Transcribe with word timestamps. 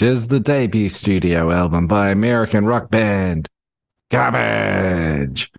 Garbage 0.00 0.18
is 0.18 0.28
the 0.28 0.40
debut 0.40 0.88
studio 0.88 1.50
album 1.50 1.86
by 1.86 2.08
American 2.08 2.64
rock 2.64 2.90
band 2.90 3.46
Garbage. 4.10 5.52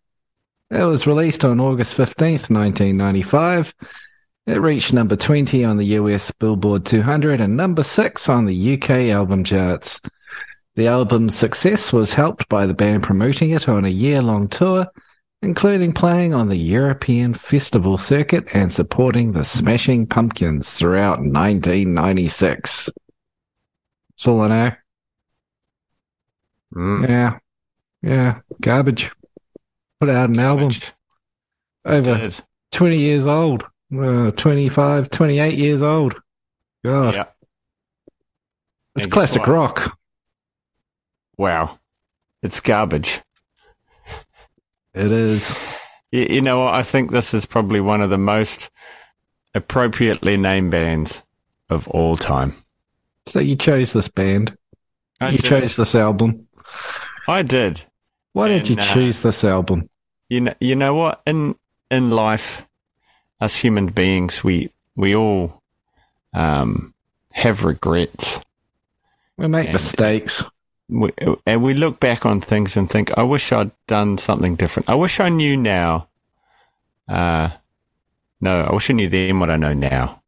It 0.71 0.83
was 0.83 1.05
released 1.05 1.45
on 1.45 1.59
August 1.59 1.95
15th, 1.95 2.49
1995. 2.49 3.75
It 4.47 4.59
reached 4.59 4.93
number 4.93 5.15
20 5.15 5.63
on 5.63 5.77
the 5.77 5.85
US 5.97 6.31
Billboard 6.31 6.85
200 6.85 7.39
and 7.39 7.55
number 7.55 7.83
6 7.83 8.29
on 8.29 8.45
the 8.45 8.73
UK 8.73 9.11
album 9.11 9.43
charts. 9.43 10.01
The 10.73 10.87
album's 10.87 11.35
success 11.35 11.93
was 11.93 12.15
helped 12.15 12.49
by 12.49 12.65
the 12.65 12.73
band 12.73 13.03
promoting 13.03 13.51
it 13.51 13.69
on 13.69 13.85
a 13.85 13.89
year 13.89 14.23
long 14.23 14.47
tour, 14.47 14.87
including 15.43 15.93
playing 15.93 16.33
on 16.33 16.47
the 16.47 16.57
European 16.57 17.35
festival 17.35 17.95
circuit 17.95 18.47
and 18.55 18.73
supporting 18.73 19.33
the 19.33 19.43
Smashing 19.43 20.07
Pumpkins 20.07 20.73
throughout 20.73 21.19
1996. 21.19 22.89
All 24.27 24.37
Mm. 26.73 27.09
Yeah. 27.09 27.39
Yeah. 28.01 28.39
Garbage. 28.61 29.11
Put 29.99 30.09
out 30.09 30.29
an 30.29 30.39
album 30.39 30.71
over 31.85 32.17
Did. 32.17 32.41
20 32.71 32.97
years 32.97 33.27
old. 33.27 33.65
Uh, 33.93 34.31
25, 34.31 35.09
28 35.09 35.57
years 35.57 35.81
old. 35.81 36.15
God. 36.83 37.13
Yeah. 37.13 37.25
it's 38.95 39.05
And 39.05 39.11
classic 39.11 39.45
rock. 39.45 39.97
Wow. 41.37 41.79
It's 42.41 42.59
garbage. 42.61 43.21
It 44.93 45.11
is. 45.11 45.53
You, 46.11 46.27
you 46.29 46.41
know 46.41 46.59
what? 46.59 46.73
I 46.73 46.83
think 46.83 47.11
this 47.11 47.33
is 47.33 47.45
probably 47.45 47.81
one 47.81 48.01
of 48.01 48.09
the 48.09 48.17
most 48.17 48.69
appropriately 49.53 50.37
named 50.37 50.71
bands 50.71 51.23
of 51.69 51.87
all 51.89 52.15
time. 52.15 52.53
So 53.27 53.39
you 53.39 53.55
chose 53.55 53.93
this 53.93 54.07
band. 54.07 54.57
I 55.19 55.29
you 55.29 55.37
did. 55.37 55.47
chose 55.47 55.75
this 55.75 55.95
album. 55.95 56.47
I 57.27 57.43
did. 57.43 57.83
Why 58.33 58.47
did 58.47 58.67
you 58.69 58.75
uh, 58.77 58.81
choose 58.81 59.21
this 59.21 59.43
album? 59.43 59.89
You 60.29 60.41
know, 60.41 60.53
you 60.59 60.75
know 60.75 60.95
what? 60.95 61.21
In 61.25 61.55
in 61.89 62.09
life, 62.11 62.67
as 63.39 63.57
human 63.57 63.87
beings, 63.87 64.43
we 64.43 64.71
we 64.95 65.15
all 65.15 65.61
um, 66.33 66.93
have 67.33 67.63
regrets. 67.63 68.39
We 69.37 69.47
make 69.47 69.65
and- 69.65 69.73
mistakes. 69.73 70.43
we, 70.89 71.11
and 71.45 71.63
we 71.63 71.73
look 71.73 71.99
back 71.99 72.25
on 72.25 72.41
things 72.41 72.75
and 72.75 72.89
think, 72.89 73.17
I 73.17 73.23
wish 73.23 73.51
I'd 73.51 73.71
done 73.87 74.17
something 74.17 74.55
different. 74.55 74.89
I 74.89 74.95
wish 74.95 75.19
I 75.19 75.29
knew 75.29 75.55
now. 75.55 76.09
Uh, 77.07 77.49
no, 78.41 78.61
I 78.63 78.73
wish 78.73 78.89
I 78.89 78.93
knew 78.93 79.07
then 79.07 79.39
what 79.39 79.49
I 79.49 79.55
know 79.57 79.73
now. 79.73 80.21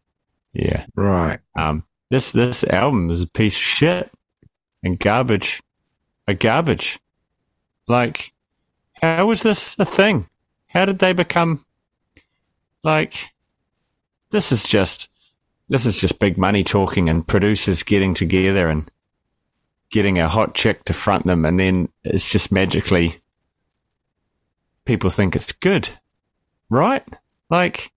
Yeah. 0.53 0.85
Right. 0.95 1.39
Um, 1.55 1.83
this 2.13 2.31
this 2.31 2.63
album 2.65 3.09
is 3.09 3.23
a 3.23 3.27
piece 3.27 3.55
of 3.55 3.61
shit 3.63 4.11
and 4.83 4.99
garbage, 4.99 5.63
a 6.27 6.35
garbage. 6.35 6.99
Like, 7.87 8.33
how 9.01 9.25
was 9.25 9.41
this 9.41 9.75
a 9.79 9.85
thing? 9.85 10.29
How 10.67 10.85
did 10.85 10.99
they 10.99 11.13
become 11.13 11.65
like? 12.83 13.15
This 14.29 14.51
is 14.51 14.63
just 14.63 15.09
this 15.69 15.87
is 15.87 15.99
just 15.99 16.19
big 16.19 16.37
money 16.37 16.63
talking 16.63 17.09
and 17.09 17.27
producers 17.27 17.81
getting 17.81 18.13
together 18.13 18.69
and 18.69 18.87
getting 19.89 20.19
a 20.19 20.29
hot 20.29 20.53
chick 20.53 20.85
to 20.85 20.93
front 20.93 21.25
them, 21.25 21.45
and 21.45 21.59
then 21.59 21.89
it's 22.03 22.29
just 22.29 22.51
magically 22.51 23.19
people 24.85 25.09
think 25.09 25.35
it's 25.35 25.51
good, 25.51 25.89
right? 26.69 27.07
Like, 27.49 27.91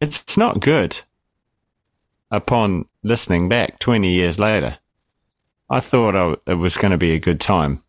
it's 0.00 0.36
not 0.36 0.60
good 0.60 1.00
upon 2.30 2.86
listening 3.02 3.48
back 3.48 3.78
20 3.78 4.10
years 4.10 4.38
later. 4.38 4.78
I 5.70 5.80
thought 5.80 6.14
I, 6.14 6.36
it 6.50 6.54
was 6.54 6.76
going 6.76 6.92
to 6.92 6.98
be 6.98 7.12
a 7.12 7.18
good 7.20 7.40
time. 7.40 7.82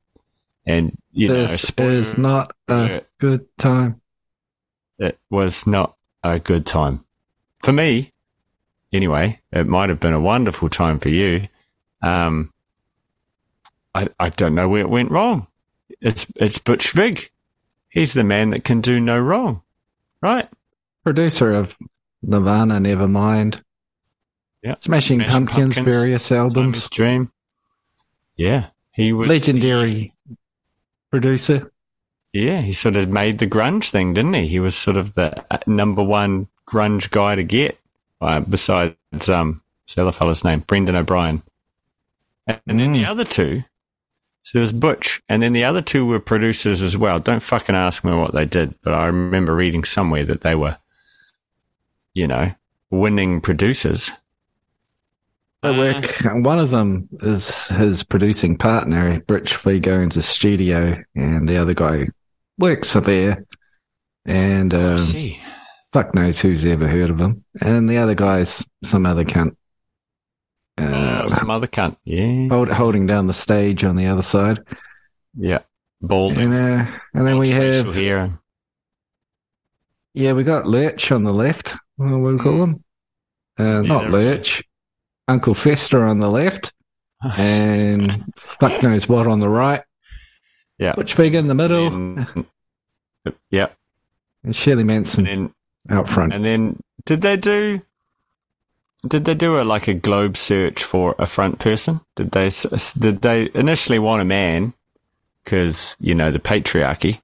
And, 0.65 0.97
you 1.11 1.27
know, 1.27 1.45
this 1.45 1.61
spoiler 1.61 1.91
is 1.91 2.17
not 2.17 2.55
a 2.67 2.73
alert, 2.73 3.07
good 3.19 3.57
time. 3.57 4.01
it 4.97 5.19
was 5.29 5.67
not 5.67 5.95
a 6.23 6.39
good 6.39 6.65
time. 6.65 7.05
For 7.59 7.71
me, 7.71 8.13
anyway, 8.91 9.41
it 9.51 9.67
might 9.67 9.89
have 9.89 9.99
been 9.99 10.13
a 10.13 10.19
wonderful 10.19 10.69
time 10.69 10.99
for 10.99 11.09
you. 11.09 11.47
Um, 12.01 12.51
I, 13.93 14.09
I 14.19 14.29
don't 14.29 14.55
know 14.55 14.67
where 14.67 14.81
it 14.81 14.89
went 14.89 15.11
wrong. 15.11 15.47
It's, 16.01 16.25
it's 16.35 16.57
Butch 16.57 16.91
Vig. 16.91 17.29
He's 17.89 18.13
the 18.13 18.23
man 18.23 18.49
that 18.49 18.63
can 18.63 18.81
do 18.81 18.99
no 18.99 19.19
wrong, 19.19 19.61
right? 20.21 20.49
Producer 21.03 21.53
of 21.53 21.77
Nirvana, 22.21 22.79
Nevermind. 22.79 23.61
Yeah. 24.65 24.73
Smashing, 24.73 25.19
Smashing 25.19 25.45
Pumpkins, 25.45 25.75
Pumpkins, 25.75 25.95
various 25.95 26.23
Simon's 26.25 26.55
albums. 26.55 26.89
Dream. 26.89 27.31
Yeah. 28.35 28.67
He 28.91 29.13
was 29.13 29.29
Legendary 29.29 30.11
producer. 31.11 31.71
Yeah, 32.33 32.61
he 32.61 32.73
sort 32.73 32.95
of 32.97 33.07
made 33.07 33.37
the 33.37 33.47
grunge 33.47 33.91
thing, 33.91 34.13
didn't 34.13 34.33
he? 34.33 34.47
He 34.47 34.59
was 34.59 34.75
sort 34.75 34.97
of 34.97 35.13
the 35.13 35.45
uh, 35.51 35.59
number 35.67 36.03
one 36.03 36.47
grunge 36.67 37.11
guy 37.11 37.35
to 37.35 37.43
get, 37.43 37.77
uh, 38.21 38.39
besides 38.41 38.95
um, 39.29 39.61
what's 39.83 39.93
the 39.95 40.01
other 40.01 40.11
fella's 40.11 40.43
name, 40.43 40.59
Brendan 40.61 40.95
O'Brien. 40.95 41.43
And, 42.47 42.59
and 42.67 42.79
then 42.79 42.91
the 42.93 43.03
Mm. 43.03 43.07
other 43.09 43.23
two, 43.23 43.63
so 44.41 44.57
there 44.57 44.61
was 44.61 44.73
Butch, 44.73 45.21
and 45.29 45.43
then 45.43 45.53
the 45.53 45.63
other 45.63 45.81
two 45.81 46.05
were 46.05 46.19
producers 46.19 46.81
as 46.81 46.97
well. 46.97 47.19
Don't 47.19 47.39
fucking 47.41 47.75
ask 47.75 48.03
me 48.03 48.13
what 48.13 48.33
they 48.33 48.45
did, 48.45 48.73
but 48.81 48.93
I 48.93 49.05
remember 49.05 49.55
reading 49.55 49.83
somewhere 49.83 50.23
that 50.25 50.41
they 50.41 50.55
were, 50.55 50.77
you 52.13 52.27
know, 52.27 52.51
winning 52.89 53.41
producers. 53.41 54.11
Uh, 55.69 55.77
work. 55.77 56.21
One 56.43 56.59
of 56.59 56.71
them 56.71 57.09
is 57.21 57.67
his 57.67 58.03
producing 58.03 58.57
partner. 58.57 59.21
Rich 59.27 59.57
Vig 59.57 59.87
owns 59.87 60.17
a 60.17 60.21
studio, 60.21 61.01
and 61.15 61.47
the 61.47 61.57
other 61.57 61.73
guy 61.73 62.07
works 62.57 62.93
there. 62.93 63.45
And 64.25 64.73
um, 64.73 64.97
see. 64.97 65.39
fuck 65.93 66.15
knows 66.15 66.39
who's 66.39 66.65
ever 66.65 66.87
heard 66.87 67.09
of 67.09 67.19
him. 67.19 67.43
And 67.61 67.89
the 67.89 67.97
other 67.97 68.15
guy's 68.15 68.65
some 68.83 69.05
other 69.05 69.23
cunt. 69.23 69.55
Uh, 70.77 71.21
oh, 71.23 71.27
some 71.27 71.49
other 71.49 71.67
cunt. 71.67 71.95
Yeah. 72.03 72.49
hold, 72.49 72.69
holding 72.69 73.05
down 73.07 73.27
the 73.27 73.33
stage 73.33 73.83
on 73.83 73.95
the 73.95 74.07
other 74.07 74.23
side. 74.23 74.59
Yeah. 75.33 75.59
Bald. 76.01 76.37
And, 76.37 76.53
uh, 76.53 76.91
and 77.13 77.27
then 77.27 77.37
we 77.37 77.49
have, 77.49 77.93
hair. 77.93 78.29
yeah, 80.13 80.33
we 80.33 80.43
got 80.43 80.65
Lurch 80.65 81.11
on 81.11 81.23
the 81.23 81.33
left. 81.33 81.75
We 81.97 82.37
call 82.37 82.63
him? 82.63 82.83
Uh, 83.57 83.81
not 83.81 84.11
that's 84.11 84.25
Lurch. 84.25 84.63
Uncle 85.27 85.53
Fester 85.53 86.05
on 86.05 86.19
the 86.19 86.29
left. 86.29 86.71
And 87.37 88.31
fuck 88.37 88.83
knows 88.83 89.09
what 89.09 89.25
on 89.25 89.39
the 89.39 89.49
right. 89.49 89.81
Yeah. 90.77 90.91
Butch 90.93 91.15
Vig 91.15 91.33
in 91.33 91.47
the 91.47 91.55
middle. 91.55 91.87
And- 91.87 92.45
yeah. 93.49 93.69
And 94.43 94.55
Shirley 94.55 94.83
Manson 94.83 95.25
And 95.25 95.53
then 95.87 95.97
out 95.97 96.07
front. 96.09 96.33
And 96.33 96.45
then 96.45 96.79
did 97.05 97.21
they 97.21 97.37
do? 97.37 97.81
Did 99.07 99.25
they 99.25 99.33
do 99.33 99.59
a 99.59 99.63
like 99.63 99.87
a 99.87 99.93
globe 99.95 100.37
search 100.37 100.83
for 100.83 101.15
a 101.17 101.25
front 101.25 101.57
person? 101.59 102.01
Did 102.15 102.31
they? 102.31 102.51
Did 102.97 103.21
they 103.21 103.49
initially 103.55 103.97
want 103.99 104.21
a 104.21 104.25
man 104.25 104.73
because 105.43 105.95
you 105.99 106.13
know 106.15 106.31
the 106.31 106.39
patriarchy, 106.39 107.21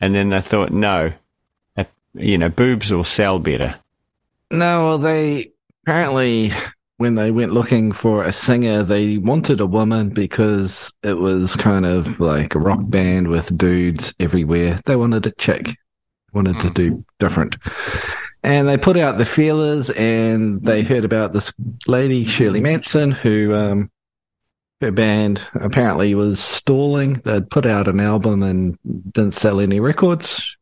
and 0.00 0.14
then 0.14 0.30
they 0.30 0.40
thought 0.40 0.70
no, 0.72 1.12
uh, 1.76 1.84
you 2.14 2.38
know 2.38 2.48
boobs 2.48 2.92
will 2.92 3.04
sell 3.04 3.38
better. 3.38 3.76
No, 4.50 4.84
well, 4.84 4.98
they 4.98 5.52
apparently, 5.82 6.52
when 7.00 7.14
they 7.14 7.30
went 7.30 7.50
looking 7.50 7.92
for 7.92 8.22
a 8.24 8.30
singer, 8.30 8.82
they 8.82 9.16
wanted 9.16 9.58
a 9.58 9.64
woman 9.64 10.10
because 10.10 10.92
it 11.02 11.16
was 11.16 11.56
kind 11.56 11.86
of 11.86 12.20
like 12.20 12.54
a 12.54 12.58
rock 12.58 12.80
band 12.82 13.28
with 13.28 13.56
dudes 13.56 14.12
everywhere. 14.20 14.78
They 14.84 14.96
wanted 14.96 15.24
a 15.24 15.30
chick, 15.30 15.76
wanted 16.34 16.60
to 16.60 16.68
Mm. 16.68 16.74
do 16.74 17.04
different. 17.18 17.56
And 18.42 18.68
they 18.68 18.76
put 18.76 18.98
out 18.98 19.16
the 19.16 19.24
feelers 19.24 19.88
and 19.88 20.62
they 20.62 20.82
heard 20.82 21.06
about 21.06 21.32
this 21.32 21.54
lady, 21.86 22.22
Shirley 22.22 22.60
Manson, 22.60 23.12
who, 23.12 23.54
um, 23.54 23.90
her 24.82 24.90
band 24.92 25.40
apparently 25.54 26.14
was 26.14 26.38
stalling. 26.38 27.14
They'd 27.24 27.48
put 27.48 27.64
out 27.64 27.88
an 27.88 27.98
album 27.98 28.42
and 28.42 28.76
didn't 29.12 29.32
sell 29.32 29.58
any 29.58 29.80
records. 29.80 30.54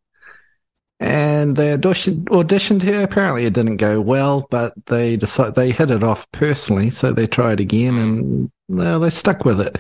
And 1.00 1.55
they 1.56 1.77
auditioned, 1.77 2.25
auditioned 2.25 2.83
her. 2.83 3.03
Apparently, 3.03 3.45
it 3.47 3.53
didn't 3.53 3.77
go 3.77 4.00
well, 4.00 4.47
but 4.50 4.73
they 4.87 5.17
decided 5.17 5.55
they 5.55 5.71
hit 5.71 5.91
it 5.93 6.03
off 6.03 6.29
personally, 6.33 6.91
so 6.91 7.12
they 7.12 7.27
tried 7.29 7.61
again, 7.61 7.99
and 7.99 8.50
well, 8.69 8.99
they 8.99 9.11
stuck 9.11 9.45
with 9.45 9.61
it. 9.61 9.79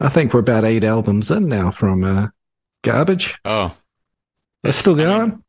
I 0.00 0.10
think 0.10 0.32
we're 0.34 0.40
about 0.40 0.64
eight 0.64 0.84
albums 0.84 1.30
in 1.30 1.48
now 1.48 1.70
from 1.70 2.04
uh, 2.04 2.28
Garbage. 2.82 3.38
Oh, 3.46 3.74
They're 4.62 4.72
still 4.72 4.92
I 4.94 4.96
mean, 4.96 5.06
going. 5.06 5.44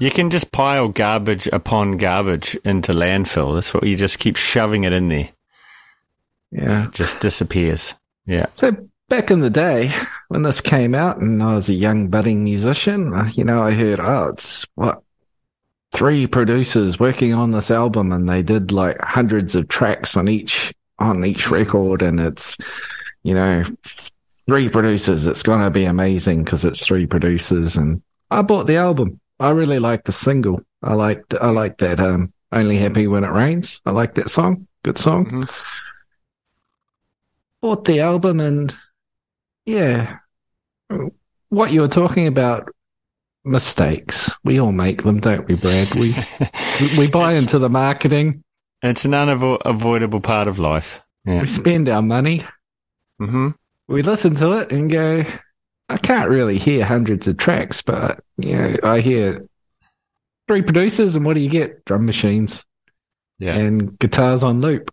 you 0.00 0.10
can 0.10 0.30
just 0.30 0.50
pile 0.52 0.88
garbage 0.88 1.46
upon 1.52 1.92
garbage 1.96 2.56
into 2.64 2.92
landfill. 2.92 3.54
That's 3.54 3.72
what 3.72 3.84
you 3.84 3.96
just 3.96 4.18
keep 4.18 4.36
shoving 4.36 4.82
it 4.84 4.92
in 4.92 5.08
there. 5.08 5.30
Yeah. 6.50 6.86
It 6.86 6.92
just 6.92 7.20
disappears. 7.20 7.94
Yeah. 8.26 8.46
So 8.52 8.76
back 9.08 9.30
in 9.30 9.40
the 9.40 9.50
day 9.50 9.94
when 10.28 10.42
this 10.42 10.60
came 10.60 10.94
out, 10.94 11.18
and 11.18 11.42
I 11.42 11.54
was 11.54 11.68
a 11.68 11.74
young 11.74 12.08
budding 12.08 12.44
musician, 12.44 13.14
uh, 13.14 13.28
you 13.32 13.44
know, 13.44 13.62
I 13.62 13.72
heard, 13.72 14.00
oh, 14.00 14.28
it's 14.28 14.66
what 14.74 15.02
three 15.92 16.26
producers 16.26 16.98
working 17.00 17.32
on 17.32 17.52
this 17.52 17.70
album, 17.70 18.12
and 18.12 18.28
they 18.28 18.42
did 18.42 18.72
like 18.72 19.00
hundreds 19.00 19.54
of 19.54 19.68
tracks 19.68 20.16
on 20.16 20.28
each 20.28 20.72
on 20.98 21.24
each 21.24 21.50
record, 21.50 22.02
and 22.02 22.20
it's 22.20 22.56
you 23.22 23.34
know 23.34 23.62
three 24.46 24.68
producers. 24.68 25.26
It's 25.26 25.42
gonna 25.42 25.70
be 25.70 25.84
amazing 25.84 26.44
because 26.44 26.64
it's 26.64 26.84
three 26.84 27.06
producers. 27.06 27.76
And 27.76 28.02
I 28.30 28.42
bought 28.42 28.66
the 28.66 28.76
album. 28.76 29.20
I 29.40 29.50
really 29.50 29.78
like 29.78 30.04
the 30.04 30.12
single. 30.12 30.60
I 30.82 30.94
liked 30.94 31.34
I 31.34 31.50
like 31.50 31.78
that. 31.78 32.00
Um, 32.00 32.32
only 32.52 32.76
happy 32.78 33.06
when 33.06 33.24
it 33.24 33.30
rains. 33.32 33.80
I 33.86 33.90
like 33.90 34.14
that 34.14 34.30
song. 34.30 34.66
Good 34.82 34.98
song. 34.98 35.26
Mhm. 35.26 35.50
Bought 37.60 37.84
the 37.84 38.00
album, 38.00 38.40
and 38.40 38.74
yeah, 39.66 40.18
what 41.50 41.72
you 41.72 41.80
were 41.82 41.88
talking 41.88 42.26
about. 42.26 42.68
Mistakes. 43.48 44.28
We 44.42 44.58
all 44.58 44.72
make 44.72 45.04
them, 45.04 45.20
don't 45.20 45.46
we, 45.46 45.54
Brad? 45.54 45.94
We 45.94 46.16
we 46.98 47.06
buy 47.10 47.30
It's- 47.30 47.42
into 47.42 47.60
the 47.60 47.68
marketing. 47.68 48.42
It's 48.82 49.04
an 49.04 49.14
unavoidable 49.14 50.20
part 50.20 50.48
of 50.48 50.58
life. 50.58 51.00
Yeah. 51.24 51.40
We 51.42 51.46
spend 51.46 51.88
our 51.88 52.02
money. 52.02 52.44
hmm 53.20 53.50
We 53.86 54.02
listen 54.02 54.34
to 54.36 54.52
it 54.54 54.72
and 54.72 54.90
go, 54.90 55.24
I 55.88 55.96
can't 55.96 56.28
really 56.28 56.58
hear 56.58 56.84
hundreds 56.84 57.28
of 57.28 57.36
tracks, 57.36 57.82
but 57.82 58.18
you 58.36 58.56
know, 58.56 58.76
I 58.82 58.98
hear 59.00 59.46
three 60.48 60.62
producers 60.62 61.14
and 61.14 61.24
what 61.24 61.34
do 61.34 61.40
you 61.40 61.48
get? 61.48 61.84
Drum 61.84 62.04
machines 62.04 62.64
Yeah. 63.38 63.54
and 63.56 63.96
guitars 64.00 64.42
on 64.42 64.60
loop. 64.60 64.92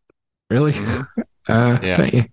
Really? 0.51 0.73
Mhm. 0.73 1.07
Uh, 1.49 1.77
Yeah. 1.83 2.25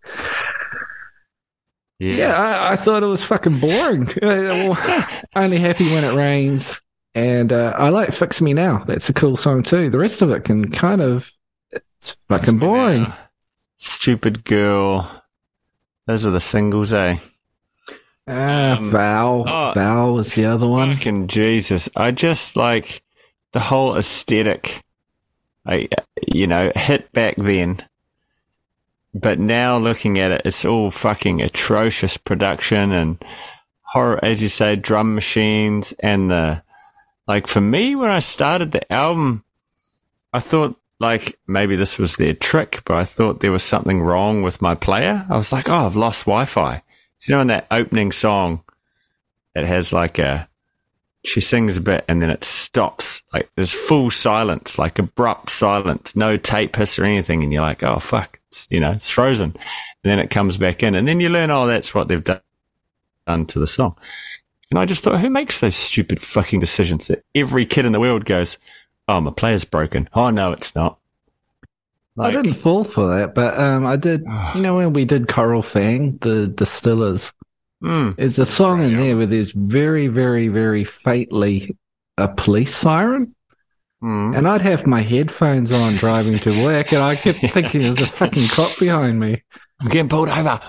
Yeah. 2.01 2.15
Yeah, 2.15 2.35
I, 2.37 2.73
I 2.73 2.77
thought 2.77 3.03
it 3.03 3.07
was 3.07 3.23
fucking 3.23 3.61
boring. 3.61 4.09
Uh, 4.23 5.07
Only 5.37 5.59
happy 5.59 5.85
when 5.93 6.03
it 6.03 6.15
rains. 6.17 6.81
And 7.15 7.53
uh, 7.53 7.75
I 7.77 7.91
like 7.91 8.13
Fix 8.13 8.41
Me 8.41 8.55
Now. 8.55 8.79
That's 8.79 9.09
a 9.09 9.13
cool 9.13 9.37
song 9.37 9.63
too. 9.63 9.91
The 9.91 9.99
rest 9.99 10.23
of 10.23 10.31
it 10.31 10.45
can 10.45 10.71
kind 10.71 11.01
of, 11.03 11.31
it's 11.71 12.17
fucking 12.29 12.59
boring. 12.59 13.07
Stupid 13.77 14.45
girl. 14.45 15.09
Those 16.07 16.25
are 16.27 16.31
the 16.31 16.41
singles, 16.41 16.93
eh? 16.93 17.19
Ah, 18.27 18.77
Um, 18.79 18.91
Val. 18.91 19.45
oh. 19.47 19.73
Val 19.75 20.15
was 20.15 20.35
the 20.35 20.47
other 20.47 20.67
one. 20.69 20.95
Fucking 20.97 21.27
Jesus. 21.29 21.89
I 21.95 22.11
just 22.13 22.57
like 22.57 23.03
the 23.53 23.61
whole 23.61 23.97
aesthetic. 23.97 24.83
I, 25.67 25.89
you 26.27 26.47
know, 26.47 26.73
hit 26.75 27.13
back 27.13 27.37
then. 27.37 27.79
But 29.13 29.39
now 29.39 29.79
looking 29.79 30.19
at 30.19 30.31
it, 30.31 30.43
it's 30.45 30.65
all 30.65 30.91
fucking 30.91 31.43
atrocious 31.43 32.17
production 32.17 32.93
and 32.93 33.23
horror, 33.83 34.21
as 34.23 34.41
you 34.41 34.49
say, 34.49 34.77
drum 34.77 35.15
machines 35.15 35.93
and 35.99 36.31
the, 36.31 36.63
like 37.27 37.47
for 37.47 37.61
me, 37.61 37.97
when 37.97 38.11
I 38.11 38.21
started 38.21 38.73
the 38.73 38.93
album, 38.93 39.45
I 40.33 40.39
thought 40.39 40.81
like 41.01 41.39
maybe 41.47 41.77
this 41.77 41.99
was 41.99 42.17
their 42.17 42.35
trick, 42.35 42.83
but 42.85 42.95
I 42.95 43.05
thought 43.05 43.41
there 43.41 43.53
was 43.53 43.63
something 43.63 44.01
wrong 44.01 44.43
with 44.43 44.63
my 44.63 44.75
player. 44.75 45.27
I 45.29 45.37
was 45.37 45.51
like, 45.51 45.69
oh, 45.69 45.87
I've 45.87 45.97
lost 45.97 46.27
Wi-Fi. 46.27 46.83
So, 47.19 47.33
you 47.33 47.37
know, 47.37 47.41
in 47.41 47.47
that 47.49 47.67
opening 47.71 48.13
song, 48.13 48.63
it 49.55 49.65
has 49.65 49.93
like 49.93 50.19
a, 50.19 50.49
she 51.25 51.41
sings 51.41 51.77
a 51.77 51.83
bit 51.83 52.05
and 52.09 52.21
then 52.21 52.31
it 52.31 52.45
stops. 52.45 53.23
Like 53.33 53.51
there's 53.55 53.73
full 53.73 54.11
silence, 54.11 54.79
like 54.79 54.99
abrupt 54.99 55.51
silence, 55.51 56.15
no 56.15 56.37
tape 56.37 56.77
hiss 56.77 56.99
or 56.99 57.05
anything. 57.05 57.43
And 57.43 57.53
you're 57.53 57.63
like, 57.63 57.83
oh, 57.83 57.99
fuck, 57.99 58.40
it's, 58.51 58.67
you 58.71 58.81
know, 58.81 58.93
it's 58.93 59.11
frozen. 59.11 59.51
And 59.51 60.11
then 60.11 60.19
it 60.19 60.31
comes 60.31 60.57
back 60.57 60.83
in 60.83 60.95
and 60.95 61.07
then 61.07 61.21
you 61.21 61.29
learn, 61.29 61.51
oh, 61.51 61.67
that's 61.67 61.95
what 61.95 62.09
they've 62.09 62.23
done, 62.23 62.41
done 63.27 63.47
to 63.47 63.59
the 63.59 63.67
song. 63.67 63.97
And 64.71 64.79
I 64.79 64.85
just 64.85 65.03
thought, 65.03 65.21
who 65.21 65.31
makes 65.31 65.61
those 65.61 65.77
stupid 65.77 66.21
fucking 66.21 66.61
decisions 66.61 67.09
that 67.09 67.25
every 67.35 67.67
kid 67.67 67.87
in 67.87 67.93
the 67.93 68.01
world 68.01 68.25
goes, 68.25 68.57
oh, 69.09 69.21
my 69.21 69.33
player's 69.33 69.65
broken. 69.65 70.09
Oh, 70.15 70.31
no, 70.31 70.53
it's 70.53 70.75
not. 70.75 70.99
I 72.19 72.31
didn't 72.31 72.55
fall 72.55 72.85
for 72.85 73.17
that, 73.17 73.35
but 73.35 73.59
um, 73.59 73.87
I 73.87 73.97
did. 73.97 74.25
You 74.55 74.61
know, 74.61 74.77
when 74.77 74.93
we 74.93 75.07
did 75.07 75.27
Coral 75.27 75.63
Fang, 75.63 76.19
the 76.19 76.47
distillers, 76.49 77.33
Mm, 77.83 78.15
there's 78.17 78.39
a 78.39 78.45
song 78.45 78.83
in 78.83 78.95
there 78.97 79.17
where 79.17 79.27
there's 79.27 79.53
very, 79.53 80.07
very, 80.07 80.49
very 80.49 80.85
faintly 80.85 81.77
a 82.19 82.29
police 82.29 82.75
siren. 82.75 83.35
Mm. 84.03 84.37
And 84.37 84.49
I'd 84.49 84.63
have 84.63 84.87
my 84.87 85.01
headphones 85.01 85.73
on 85.73 85.95
driving 85.97 86.39
to 86.41 86.65
work, 86.65 86.93
and 86.93 87.03
I 87.03 87.17
kept 87.17 87.39
thinking 87.53 87.83
there's 87.83 88.01
a 88.01 88.07
fucking 88.07 88.49
cop 88.49 88.79
behind 88.79 89.21
me. 89.21 89.43
I'm 89.81 89.89
getting 89.89 90.09
pulled 90.09 90.29
over. 90.29 90.61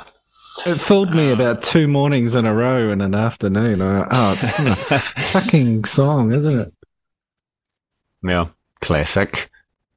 It 0.66 0.80
fooled 0.80 1.16
me 1.16 1.32
about 1.32 1.62
two 1.62 1.88
mornings 1.88 2.36
in 2.36 2.46
a 2.46 2.54
row 2.54 2.92
in 2.92 3.02
an 3.02 3.16
afternoon. 3.16 3.82
I, 3.82 4.08
oh, 4.12 4.38
it's 4.38 4.92
a 4.92 5.00
fucking 5.32 5.86
song, 5.86 6.34
isn't 6.34 6.60
it? 6.60 6.74
Yeah, 8.24 8.50
classic. 8.80 9.50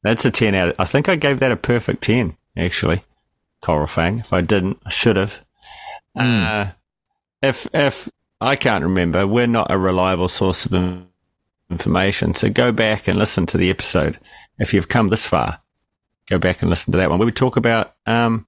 That's 0.02 0.24
a 0.24 0.30
10 0.30 0.54
out 0.54 0.68
of, 0.70 0.74
I 0.78 0.84
think 0.84 1.08
I 1.08 1.16
gave 1.16 1.40
that 1.40 1.52
a 1.52 1.56
perfect 1.56 2.02
10, 2.04 2.36
actually. 2.56 3.02
Coral 3.60 3.86
Fang. 3.86 4.18
If 4.20 4.32
I 4.32 4.40
didn't, 4.40 4.78
I 4.84 4.90
should 4.90 5.16
have. 5.16 5.44
Uh, 6.14 6.68
if, 7.42 7.66
if 7.74 8.08
I 8.40 8.56
can't 8.56 8.84
remember, 8.84 9.26
we're 9.26 9.46
not 9.46 9.70
a 9.70 9.78
reliable 9.78 10.28
source 10.28 10.64
of 10.66 10.74
in- 10.74 11.08
information. 11.70 12.34
So 12.34 12.50
go 12.50 12.72
back 12.72 13.08
and 13.08 13.18
listen 13.18 13.46
to 13.46 13.58
the 13.58 13.70
episode. 13.70 14.18
If 14.58 14.72
you've 14.74 14.88
come 14.88 15.08
this 15.08 15.26
far, 15.26 15.60
go 16.28 16.38
back 16.38 16.60
and 16.62 16.70
listen 16.70 16.92
to 16.92 16.98
that 16.98 17.10
one. 17.10 17.18
Where 17.18 17.26
we 17.26 17.32
talk 17.32 17.56
about, 17.56 17.94
um, 18.06 18.46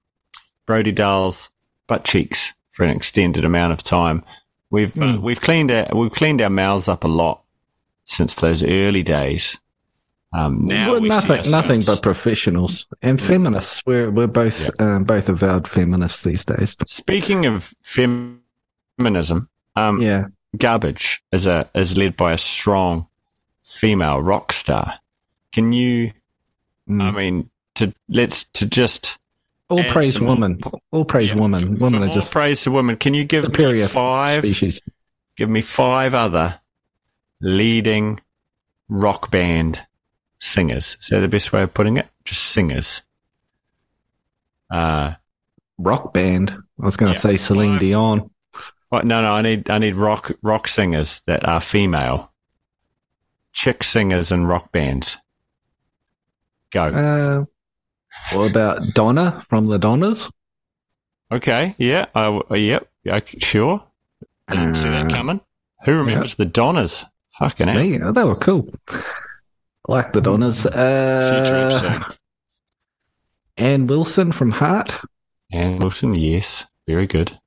Brody 0.65 0.91
Dalle's 0.91 1.49
butt 1.87 2.03
cheeks 2.03 2.53
for 2.71 2.83
an 2.83 2.89
extended 2.95 3.45
amount 3.45 3.73
of 3.73 3.83
time. 3.83 4.23
We've, 4.69 4.95
uh, 5.01 5.13
Hmm. 5.13 5.21
we've 5.21 5.41
cleaned 5.41 5.71
our, 5.71 5.87
we've 5.95 6.11
cleaned 6.11 6.41
our 6.41 6.49
mouths 6.49 6.87
up 6.87 7.03
a 7.03 7.07
lot 7.07 7.41
since 8.03 8.35
those 8.35 8.63
early 8.63 9.03
days. 9.03 9.57
Um, 10.33 10.65
now 10.65 10.91
We're 10.91 10.99
we 10.99 11.07
nothing, 11.09 11.49
nothing 11.49 11.81
but 11.85 12.01
professionals 12.01 12.85
and 13.01 13.19
feminists. 13.19 13.81
We're 13.85 14.11
we're 14.11 14.27
both 14.27 14.69
um, 14.79 15.05
both 15.05 15.29
avowed 15.29 15.67
feminists 15.69 16.21
these 16.23 16.43
days. 16.43 16.75
Speaking 16.85 17.45
of 17.45 17.73
feminism, 17.81 19.49
um, 19.77 20.01
Yeah, 20.01 20.25
Garbage 20.55 21.23
is 21.31 21.45
a 21.47 21.69
is 21.73 21.97
led 21.97 22.15
by 22.15 22.33
a 22.33 22.37
strong 22.37 23.07
female 23.63 24.21
rock 24.21 24.53
star. 24.53 24.99
Can 25.51 25.73
you? 25.73 26.13
Mm. 26.89 27.01
I 27.01 27.11
mean, 27.11 27.49
to 27.75 27.93
let's 28.07 28.45
to 28.53 28.65
just 28.65 29.17
all 29.69 29.83
praise 29.83 30.19
woman. 30.19 30.61
All 30.91 31.03
praise 31.05 31.29
yeah, 31.29 31.35
women. 31.41 31.77
for- 31.77 31.83
Women 31.83 32.01
for 32.03 32.09
are 32.09 32.13
just 32.13 32.31
praise 32.31 32.61
to 32.63 32.71
women. 32.71 32.95
Can 32.95 33.13
you 33.13 33.25
give 33.25 33.51
me 33.57 33.85
five? 33.87 34.39
species. 34.41 34.79
Give 35.35 35.49
me 35.49 35.61
five 35.61 36.13
other 36.13 36.59
leading 37.41 38.19
rock 38.89 39.29
band 39.29 39.85
singers. 40.39 40.97
Is 41.01 41.09
that 41.09 41.19
the 41.19 41.27
best 41.27 41.51
way 41.51 41.61
of 41.63 41.73
putting 41.73 41.97
it? 41.97 42.07
Just 42.25 42.41
singers. 42.43 43.03
Uh, 44.71 45.13
Rock 45.77 46.13
band. 46.13 46.51
I 46.81 46.85
was 46.85 46.97
going 46.97 47.11
to 47.13 47.15
Yeah, 47.17 47.21
say 47.21 47.37
Celine 47.37 47.73
five. 47.73 47.79
Dion. 47.81 48.29
What? 48.89 49.05
No, 49.05 49.21
no. 49.21 49.33
I 49.33 49.41
need 49.41 49.69
I 49.69 49.77
need 49.79 49.95
rock 49.95 50.31
rock 50.41 50.67
singers 50.67 51.21
that 51.25 51.47
are 51.47 51.59
female. 51.61 52.31
Chick 53.53 53.83
singers 53.83 54.31
and 54.31 54.47
rock 54.47 54.71
bands. 54.71 55.17
Go. 56.71 56.83
Uh, 56.85 57.45
what 58.35 58.51
about 58.51 58.93
Donna 58.93 59.43
from 59.49 59.67
the 59.67 59.77
Donnas? 59.79 60.29
okay. 61.31 61.75
Yeah. 61.77 62.05
I, 62.15 62.41
yep. 62.55 62.89
Yeah, 63.03 63.19
sure. 63.25 63.83
I 64.47 64.55
didn't 64.55 64.75
see 64.75 64.89
that 64.89 65.11
Uh, 65.11 65.15
coming. 65.15 65.41
Who 65.85 65.95
remembers 65.97 66.35
the 66.35 66.45
Donnas? 66.45 67.05
Fucking 67.39 67.67
hell. 67.67 67.77
Me, 67.83 67.97
they 67.97 68.23
were 68.23 68.35
cool. 68.35 68.69
Like 69.87 70.13
the 70.13 70.21
Donnas. 70.21 70.65
Uh. 70.65 72.03
Ann 73.57 73.87
Wilson 73.87 74.31
from 74.31 74.51
Heart. 74.51 74.93
And 75.51 75.79
Wilson, 75.81 76.15
yes. 76.15 76.65
Very 76.87 77.07
good. 77.07 77.37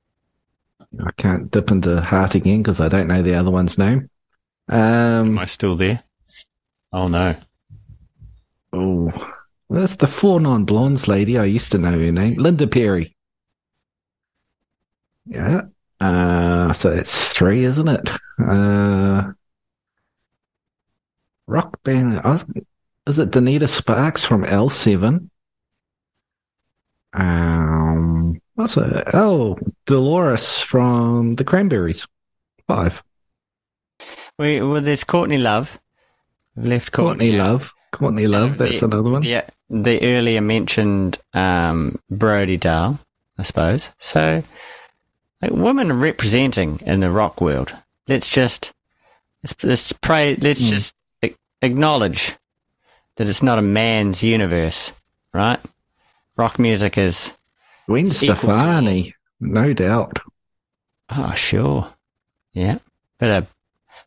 I 0.99 1.11
can't 1.17 1.49
dip 1.51 1.71
into 1.71 2.01
Heart 2.01 2.35
again 2.35 2.61
because 2.61 2.79
I 2.79 2.89
don't 2.89 3.07
know 3.07 3.21
the 3.21 3.35
other 3.35 3.51
one's 3.51 3.77
name. 3.77 4.09
Am 4.69 5.29
Um, 5.31 5.39
I 5.39 5.45
still 5.45 5.75
there? 5.75 6.03
Oh 6.93 7.07
no. 7.07 7.35
oh, 8.73 9.33
that's 9.69 9.95
the 9.97 10.07
four 10.07 10.39
non 10.41 10.65
blondes 10.65 11.07
lady. 11.07 11.37
I 11.37 11.45
used 11.45 11.71
to 11.71 11.77
know 11.77 11.91
her 11.91 12.11
name, 12.11 12.35
Linda 12.37 12.67
Perry. 12.67 13.15
Yeah. 15.25 15.63
Uh, 15.99 16.73
so 16.73 16.89
it's 16.91 17.29
three, 17.29 17.63
isn't 17.63 17.87
it? 17.87 18.09
Uh, 18.43 19.31
rock 21.47 21.81
band. 21.83 22.21
Was, 22.23 22.49
is 23.07 23.19
it 23.19 23.31
Donita 23.31 23.67
Sparks 23.67 24.25
from 24.25 24.43
L7? 24.43 25.29
Um, 27.13 28.40
what's 28.61 28.77
it? 28.77 29.03
Oh, 29.13 29.57
Dolores 29.85 30.61
from 30.61 31.35
the 31.35 31.43
Cranberries. 31.43 32.07
Five. 32.67 33.03
We, 34.39 34.61
well, 34.61 34.81
there's 34.81 35.03
Courtney 35.03 35.37
Love. 35.37 35.79
We've 36.55 36.67
left 36.67 36.91
Courtney 36.91 37.31
Courtney. 37.31 37.37
Love. 37.37 37.73
Courtney 37.91 38.27
Love. 38.27 38.57
That's 38.57 38.79
the- 38.79 38.85
another 38.85 39.09
one. 39.09 39.23
Yeah, 39.23 39.43
the 39.69 40.01
earlier 40.01 40.41
mentioned 40.41 41.17
um, 41.33 41.99
Brody 42.09 42.57
Dalle, 42.57 42.99
I 43.37 43.43
suppose. 43.43 43.89
So, 43.99 44.43
like, 45.41 45.51
women 45.51 45.91
representing 45.99 46.79
in 46.85 47.01
the 47.01 47.11
rock 47.11 47.41
world. 47.41 47.73
Let's 48.07 48.29
just 48.29 48.73
let's, 49.43 49.55
let's 49.63 49.91
pray. 49.93 50.35
Let's 50.35 50.61
Mm. 50.63 50.69
just 50.69 50.93
acknowledge 51.61 52.35
that 53.17 53.27
it's 53.27 53.43
not 53.43 53.59
a 53.59 53.61
man's 53.63 54.23
universe, 54.23 54.91
right? 55.33 55.59
rock 56.37 56.57
music 56.57 56.97
is. 56.97 57.31
Gwen 57.91 58.05
It's 58.05 58.23
equal 58.23 58.35
to 58.35 58.57
Stefani, 58.57 59.15
no 59.41 59.73
doubt. 59.73 60.19
Oh, 61.09 61.33
sure. 61.33 61.93
Yeah. 62.53 62.77
Bit 63.19 63.29
of 63.29 63.53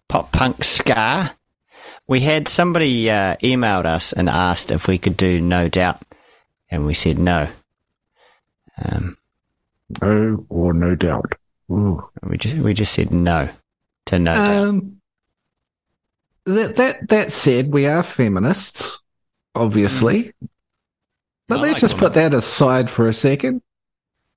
pop 0.09 0.33
punk 0.33 0.65
ska. 0.65 1.37
We 2.07 2.21
had 2.21 2.49
somebody 2.49 3.11
uh, 3.11 3.37
emailed 3.43 3.85
us 3.85 4.15
and 4.15 4.31
asked 4.31 4.71
if 4.71 4.89
we 4.89 4.97
could 4.97 5.19
do 5.19 5.39
No 5.39 5.69
Doubt, 5.69 6.01
and 6.71 6.87
we 6.87 6.95
said 6.95 7.19
no. 7.19 7.49
Um, 8.83 9.19
No 10.01 10.47
or 10.49 10.73
no 10.73 10.95
doubt. 10.95 11.35
Ooh. 11.71 12.09
we 12.23 12.39
just 12.39 12.57
we 12.57 12.73
just 12.73 12.95
said 12.95 13.11
no 13.11 13.51
to 14.07 14.19
No 14.19 14.35
Doubt. 14.35 14.67
Um, 14.67 15.01
that 16.47 16.77
that 16.77 17.09
that 17.09 17.33
said, 17.33 17.71
we 17.71 17.87
are 17.87 18.03
feminists, 18.03 19.03
obviously. 19.55 20.33
But 21.49 21.59
I 21.59 21.63
let's 21.63 21.75
like 21.75 21.81
just 21.83 21.99
put 21.99 22.15
that 22.15 22.33
aside 22.33 22.89
for 22.89 23.07
a 23.07 23.13
second. 23.13 23.61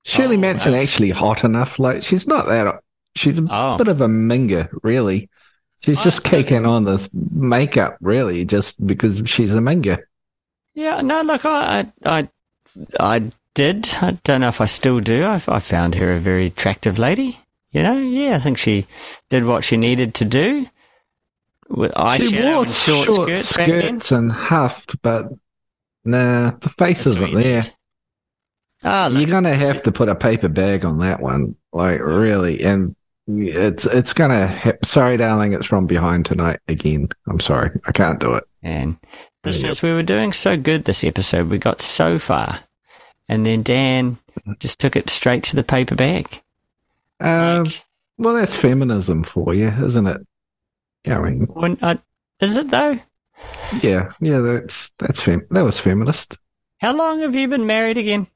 Shirley 0.04 0.36
Oh, 0.36 0.40
Manson 0.40 0.72
that's- 0.72 0.88
actually 0.88 1.10
hot 1.10 1.44
enough. 1.44 1.78
Like 1.78 2.02
she's 2.02 2.26
not 2.26 2.46
that. 2.46 2.80
She's 3.16 3.38
a 3.38 3.46
Oh. 3.50 3.76
bit 3.76 3.88
of 3.88 4.00
a 4.00 4.06
minger, 4.06 4.68
really. 4.82 5.28
She's 5.84 6.00
I- 6.00 6.04
just 6.04 6.26
oh, 6.26 6.30
kicking 6.30 6.66
on 6.66 6.84
this 6.84 7.08
makeup, 7.12 7.96
really, 8.00 8.44
just 8.44 8.84
because 8.86 9.22
she's 9.26 9.54
a 9.54 9.58
minger. 9.58 9.98
Yeah, 10.74 11.00
no, 11.02 11.22
look, 11.22 11.44
I, 11.44 11.90
I, 12.04 12.28
I, 13.00 13.32
did. 13.54 13.88
I 14.00 14.12
don't 14.22 14.42
know 14.42 14.48
if 14.48 14.60
I 14.60 14.66
still 14.66 15.00
do. 15.00 15.24
I, 15.24 15.42
I 15.48 15.58
found 15.58 15.96
her 15.96 16.12
a 16.12 16.20
very 16.20 16.46
attractive 16.46 16.98
lady. 16.98 17.40
You 17.72 17.82
know, 17.82 17.98
yeah, 17.98 18.36
I 18.36 18.38
think 18.38 18.56
she 18.58 18.86
did 19.28 19.44
what 19.44 19.64
she 19.64 19.76
needed 19.76 20.14
to 20.14 20.24
do. 20.24 20.66
With 21.68 21.90
she 21.92 21.96
eyeshadow 22.00 22.52
wore 22.54 22.62
and 22.62 22.70
short, 22.70 23.06
short 23.06 23.28
skirts, 23.36 23.48
skirts 23.48 24.12
and 24.12 24.32
huffed, 24.32 25.02
but 25.02 25.26
nah, 26.04 26.52
the 26.52 26.70
face 26.78 27.04
That's 27.04 27.16
isn't 27.16 27.34
there. 27.34 27.62
need. 27.62 27.74
Ah, 28.84 29.08
You're 29.08 29.28
gonna 29.28 29.54
have 29.54 29.82
to 29.84 29.92
put 29.92 30.08
a 30.08 30.14
paper 30.14 30.48
bag 30.48 30.84
on 30.84 30.98
that 31.00 31.20
one, 31.20 31.56
like 31.72 32.00
really, 32.00 32.62
and 32.62 32.94
it's 33.26 33.86
it's 33.86 34.12
gonna. 34.12 34.46
Ha- 34.46 34.72
sorry, 34.84 35.16
darling, 35.16 35.52
it's 35.52 35.66
from 35.66 35.86
behind 35.86 36.26
tonight 36.26 36.60
again. 36.68 37.08
I'm 37.28 37.40
sorry, 37.40 37.70
I 37.86 37.92
can't 37.92 38.20
do 38.20 38.34
it. 38.34 38.44
and 38.62 38.96
this 39.42 39.62
Yep. 39.62 39.82
we 39.82 39.92
were 39.92 40.02
doing 40.02 40.32
so 40.32 40.56
good 40.56 40.84
this 40.84 41.02
episode. 41.04 41.48
We 41.48 41.58
got 41.58 41.80
so 41.80 42.18
far, 42.18 42.60
and 43.28 43.44
then 43.44 43.62
Dan 43.62 44.18
just 44.60 44.78
took 44.78 44.94
it 44.96 45.10
straight 45.10 45.42
to 45.44 45.56
the 45.56 45.64
paper 45.64 45.94
bag. 45.96 46.42
Um, 47.20 47.64
Like, 47.64 47.84
well, 48.16 48.34
that's 48.34 48.56
feminism 48.56 49.24
for 49.24 49.54
you, 49.54 49.68
isn't 49.68 50.06
it? 50.06 50.24
Yeah, 51.04 51.18
I 51.18 51.30
mean, 51.30 51.46
when 51.46 51.78
I, 51.82 51.98
is 52.40 52.56
it 52.56 52.70
though? 52.70 52.98
yeah, 53.82 54.12
yeah, 54.20 54.38
that's 54.38 54.90
that's 54.98 55.20
fem- 55.20 55.46
that 55.50 55.62
was 55.64 55.80
feminist. 55.80 56.36
How 56.80 56.92
long 56.94 57.20
have 57.20 57.34
you 57.34 57.48
been 57.48 57.66
married 57.66 57.98
again? 57.98 58.28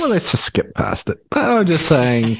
Well, 0.00 0.08
let's 0.08 0.30
just 0.30 0.44
skip 0.44 0.74
past 0.74 1.10
it. 1.10 1.18
But 1.30 1.40
I'm 1.40 1.66
just 1.66 1.86
saying, 1.86 2.38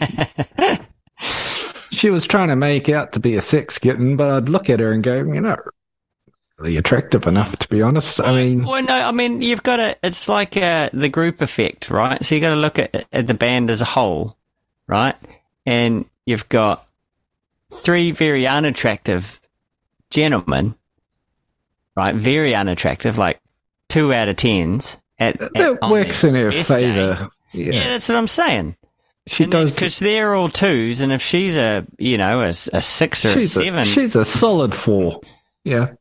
she 1.91 2.09
was 2.09 2.27
trying 2.27 2.49
to 2.49 2.57
make 2.57 2.89
out 2.89 3.13
to 3.13 3.21
be 3.21 3.37
a 3.37 3.43
sex 3.43 3.77
kitten, 3.77 4.17
but 4.17 4.31
I'd 4.31 4.49
look 4.49 4.71
at 4.71 4.81
her 4.81 4.93
and 4.93 5.03
go, 5.03 5.17
you're 5.17 5.43
not 5.43 5.59
really 6.59 6.79
attractive 6.79 7.27
enough, 7.27 7.59
to 7.59 7.69
be 7.69 7.83
honest. 7.83 8.19
I 8.19 8.35
mean, 8.35 8.65
well, 8.65 8.83
no, 8.83 8.95
I 8.95 9.13
mean 9.13 9.43
you've 9.43 9.63
got 9.63 9.77
to. 9.77 9.97
It's 10.03 10.27
like 10.27 10.57
uh, 10.57 10.89
the 10.95 11.11
group 11.11 11.43
effect, 11.43 11.91
right? 11.91 12.25
So 12.25 12.35
you 12.35 12.41
got 12.41 12.55
to 12.55 12.61
look 12.61 12.79
at, 12.79 13.07
at 13.13 13.27
the 13.27 13.35
band 13.35 13.69
as 13.71 13.83
a 13.83 13.87
whole, 13.87 14.37
right? 14.87 15.17
And 15.67 16.07
you've 16.25 16.49
got 16.49 16.87
three 17.71 18.11
very 18.11 18.47
unattractive 18.47 19.39
gentlemen, 20.09 20.77
right? 21.95 22.15
Very 22.15 22.55
unattractive, 22.55 23.19
like 23.19 23.39
two 23.89 24.15
out 24.15 24.29
of 24.29 24.37
tens. 24.37 24.97
At, 25.19 25.39
that 25.39 25.79
at- 25.83 25.91
works 25.91 26.25
in 26.25 26.35
her 26.35 26.51
best 26.51 26.71
day. 26.71 27.19
Yeah. 27.53 27.73
Yeah, 27.73 27.85
that's 27.91 28.09
what 28.09 28.17
I'm 28.19 28.29
saying. 28.29 28.77
she 29.27 29.47
does. 29.47 29.75
because 29.75 29.99
they're 29.99 30.35
all 30.35 30.49
twos, 30.49 31.01
and 31.01 31.13
if 31.13 31.23
she's 31.23 31.57
a 31.57 31.87
you 31.99 32.19
know 32.19 32.41
a, 32.41 32.49
a 32.49 32.83
six 32.83 33.25
or 33.25 33.39
a 33.39 33.45
seven, 33.45 33.81
a, 33.81 33.85
she's 33.85 34.17
a 34.17 34.25
solid 34.25 34.75
four. 34.75 35.21
Yeah. 35.65 35.93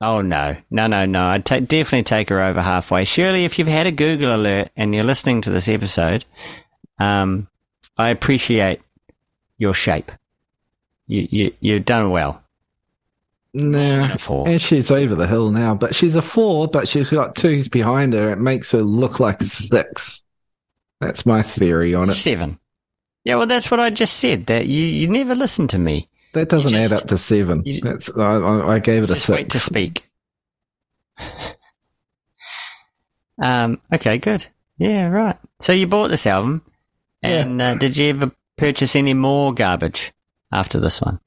Oh 0.00 0.22
no, 0.22 0.56
no, 0.70 0.86
no, 0.86 1.04
no! 1.04 1.24
I'd 1.26 1.44
ta- 1.44 1.60
definitely 1.60 2.04
take 2.04 2.30
her 2.30 2.40
over 2.42 2.62
halfway. 2.62 3.04
Surely, 3.04 3.44
if 3.44 3.58
you've 3.58 3.68
had 3.68 3.86
a 3.86 3.92
Google 3.92 4.34
alert 4.34 4.70
and 4.76 4.94
you're 4.94 5.04
listening 5.04 5.42
to 5.42 5.50
this 5.50 5.68
episode, 5.68 6.24
um, 6.98 7.48
I 7.98 8.08
appreciate 8.08 8.80
your 9.58 9.74
shape. 9.74 10.10
You, 11.06 11.28
you, 11.30 11.52
you've 11.60 11.84
done 11.84 12.10
well. 12.10 12.42
Nah. 13.52 14.16
And 14.46 14.62
she's 14.62 14.90
over 14.90 15.14
the 15.14 15.26
hill 15.26 15.50
now, 15.50 15.74
but 15.74 15.94
she's 15.94 16.14
a 16.14 16.22
four, 16.22 16.68
but 16.68 16.88
she's 16.88 17.10
got 17.10 17.34
twos 17.34 17.68
behind 17.68 18.12
her. 18.12 18.32
It 18.32 18.38
makes 18.38 18.70
her 18.72 18.82
look 18.82 19.18
like 19.20 19.40
a 19.42 19.44
six. 19.44 20.22
That's 21.00 21.24
my 21.26 21.42
theory 21.42 21.94
on 21.94 22.08
it. 22.10 22.12
Seven. 22.12 22.58
Yeah, 23.24 23.36
well, 23.36 23.46
that's 23.46 23.70
what 23.70 23.80
I 23.80 23.90
just 23.90 24.18
said. 24.18 24.46
That 24.46 24.66
you, 24.66 24.82
you 24.84 25.08
never 25.08 25.34
listen 25.34 25.66
to 25.68 25.78
me. 25.78 26.08
That 26.32 26.48
doesn't 26.48 26.70
just- 26.70 26.92
add 26.92 26.98
up 27.02 27.08
to 27.08 27.18
seven. 27.18 27.62
you- 27.64 27.80
That's 27.80 28.10
I, 28.16 28.36
I, 28.38 28.74
I 28.74 28.78
gave 28.78 29.02
it 29.04 29.10
a 29.10 29.14
Just 29.14 29.28
wait 29.28 29.50
to 29.50 29.58
speak. 29.58 30.08
um. 33.42 33.80
Okay. 33.92 34.18
Good. 34.18 34.46
Yeah. 34.78 35.08
Right. 35.08 35.36
So 35.60 35.72
you 35.72 35.86
bought 35.86 36.08
this 36.10 36.26
album, 36.26 36.62
and 37.22 37.60
uh, 37.60 37.74
did 37.74 37.96
you 37.96 38.08
ever 38.10 38.32
purchase 38.56 38.94
any 38.96 39.14
more 39.14 39.52
garbage 39.52 40.12
after 40.52 40.78
this 40.80 41.00
one? 41.00 41.20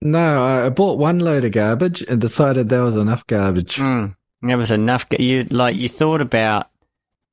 No, 0.00 0.44
I 0.44 0.66
I 0.66 0.68
bought 0.68 0.98
one 0.98 1.18
load 1.18 1.44
of 1.44 1.52
garbage 1.52 2.02
and 2.02 2.20
decided 2.20 2.68
there 2.68 2.82
was 2.82 2.96
enough 2.96 3.26
garbage. 3.26 3.76
Mm, 3.76 4.16
there 4.42 4.58
was 4.58 4.70
enough. 4.70 5.06
You 5.18 5.44
like 5.44 5.76
you 5.76 5.88
thought 5.88 6.20
about 6.20 6.68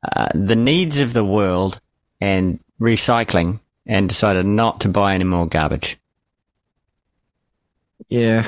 uh, 0.04 0.30
the 0.34 0.56
needs 0.56 1.00
of 1.00 1.14
the 1.14 1.26
world 1.26 1.80
and 2.20 2.60
recycling, 2.80 3.60
and 3.86 4.08
decided 4.10 4.46
not 4.46 4.82
to 4.82 4.90
buy 4.90 5.14
any 5.16 5.24
more 5.24 5.48
garbage. 5.48 5.98
Yeah. 8.10 8.46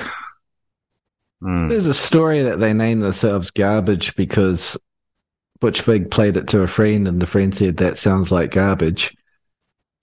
Mm. 1.41 1.69
There's 1.69 1.87
a 1.87 1.93
story 1.93 2.41
that 2.43 2.59
they 2.59 2.73
named 2.73 3.03
themselves 3.03 3.51
garbage 3.51 4.15
because 4.15 4.77
Butch 5.59 5.81
Vig 5.81 6.09
played 6.11 6.37
it 6.37 6.47
to 6.49 6.61
a 6.61 6.67
friend 6.67 7.07
and 7.07 7.21
the 7.21 7.25
friend 7.27 7.53
said 7.53 7.77
that 7.77 7.97
sounds 7.99 8.31
like 8.31 8.51
garbage. 8.51 9.15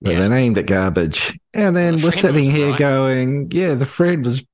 But 0.03 0.13
Yeah. 0.15 0.21
they 0.21 0.29
named 0.29 0.59
it 0.59 0.67
garbage. 0.67 1.39
And 1.55 1.77
then 1.77 1.97
The 1.97 2.05
we're 2.05 2.13
sitting 2.13 2.51
here 2.51 2.71
right. 2.71 2.79
going, 2.79 3.51
yeah, 3.53 3.75
the 3.75 3.87
friend 3.87 4.25
was, 4.25 4.45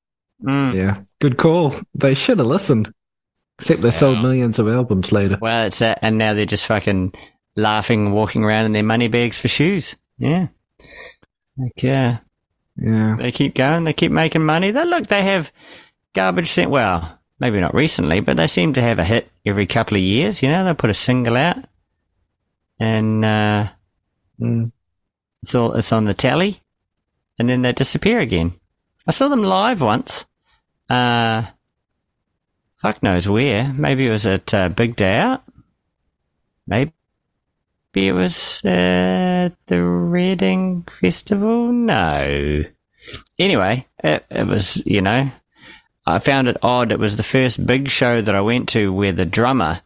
Mm. 0.42 0.74
yeah, 0.74 1.00
good 1.20 1.38
call. 1.38 1.74
They 1.94 2.14
should 2.14 2.38
have 2.38 2.48
listened. 2.48 2.92
Except 3.58 3.80
they 3.80 3.90
sold 3.90 4.20
millions 4.20 4.58
of 4.58 4.68
albums 4.68 5.12
later. 5.12 5.38
Well, 5.40 5.66
it's 5.66 5.78
that, 5.78 5.98
and 6.02 6.18
now 6.18 6.34
they're 6.34 6.44
just 6.44 6.66
fucking 6.66 7.14
laughing, 7.56 8.12
walking 8.12 8.44
around 8.44 8.66
in 8.66 8.72
their 8.72 8.82
money 8.82 9.08
bags 9.08 9.40
for 9.40 9.48
shoes. 9.48 9.96
Yeah, 10.18 10.48
like 11.56 11.82
yeah, 11.82 12.18
Yeah. 12.76 13.16
they 13.18 13.32
keep 13.32 13.54
going, 13.54 13.84
they 13.84 13.92
keep 13.94 14.12
making 14.12 14.44
money. 14.44 14.70
They 14.70 14.84
look, 14.84 15.06
they 15.06 15.22
have 15.22 15.52
garbage 16.14 16.48
sent. 16.50 16.70
Well, 16.70 17.18
maybe 17.40 17.60
not 17.60 17.74
recently, 17.74 18.20
but 18.20 18.36
they 18.36 18.46
seem 18.46 18.72
to 18.74 18.82
have 18.82 18.98
a 18.98 19.04
hit 19.04 19.30
every 19.46 19.66
couple 19.66 19.96
of 19.96 20.02
years. 20.02 20.42
You 20.42 20.48
know, 20.50 20.64
they 20.64 20.74
put 20.74 20.90
a 20.90 20.94
single 20.94 21.36
out, 21.36 21.58
and 22.78 23.24
uh, 23.24 23.68
Mm. 24.40 24.70
it's 25.42 25.54
all 25.54 25.72
it's 25.72 25.92
on 25.92 26.04
the 26.04 26.12
tally, 26.12 26.60
and 27.38 27.48
then 27.48 27.62
they 27.62 27.72
disappear 27.72 28.18
again. 28.18 28.52
I 29.06 29.12
saw 29.12 29.28
them 29.28 29.42
live 29.42 29.80
once. 29.80 30.26
Uh, 30.90 31.44
fuck 32.86 33.02
knows 33.02 33.28
where. 33.28 33.72
Maybe 33.76 34.06
it 34.06 34.10
was 34.10 34.26
at 34.26 34.54
uh, 34.54 34.68
Big 34.68 34.94
Day 34.94 35.16
Out. 35.16 35.42
Maybe 36.68 36.92
it 37.94 38.12
was 38.12 38.64
uh, 38.64 39.50
the 39.66 39.82
Reading 39.82 40.84
Festival. 40.84 41.72
No. 41.72 42.62
Anyway, 43.40 43.86
it, 44.04 44.24
it 44.30 44.46
was 44.46 44.80
you 44.86 45.02
know. 45.02 45.28
I 46.06 46.20
found 46.20 46.46
it 46.46 46.58
odd. 46.62 46.92
It 46.92 47.00
was 47.00 47.16
the 47.16 47.24
first 47.24 47.66
big 47.66 47.88
show 47.88 48.22
that 48.22 48.34
I 48.36 48.40
went 48.40 48.68
to 48.70 48.92
where 48.92 49.10
the 49.10 49.26
drummer 49.26 49.80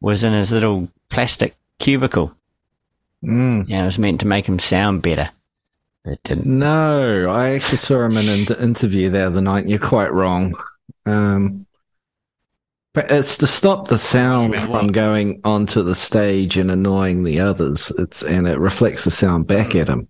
was 0.00 0.24
in 0.24 0.32
his 0.32 0.50
little 0.50 0.88
plastic 1.08 1.54
cubicle. 1.78 2.34
Mm. 3.22 3.68
Yeah, 3.68 3.82
it 3.82 3.86
was 3.86 3.98
meant 4.00 4.20
to 4.22 4.26
make 4.26 4.48
him 4.48 4.58
sound 4.58 5.02
better. 5.02 5.30
It 6.04 6.20
didn't. 6.24 6.46
No, 6.46 7.30
I 7.30 7.50
actually 7.50 7.78
saw 7.78 8.04
him 8.06 8.16
in 8.16 8.28
an 8.28 8.60
interview 8.60 9.08
the 9.08 9.20
other 9.20 9.40
night. 9.40 9.68
You're 9.68 9.78
quite 9.78 10.12
wrong. 10.12 10.56
Um, 11.06 11.66
but 12.92 13.10
it's 13.10 13.36
to 13.38 13.46
stop 13.46 13.88
the 13.88 13.98
sound 13.98 14.54
from 14.56 14.68
what? 14.68 14.92
going 14.92 15.40
onto 15.44 15.82
the 15.82 15.94
stage 15.94 16.56
and 16.56 16.70
annoying 16.70 17.22
the 17.22 17.40
others. 17.40 17.92
It's 17.98 18.22
and 18.22 18.48
it 18.48 18.58
reflects 18.58 19.04
the 19.04 19.10
sound 19.10 19.46
back 19.46 19.74
at 19.74 19.88
him. 19.88 20.08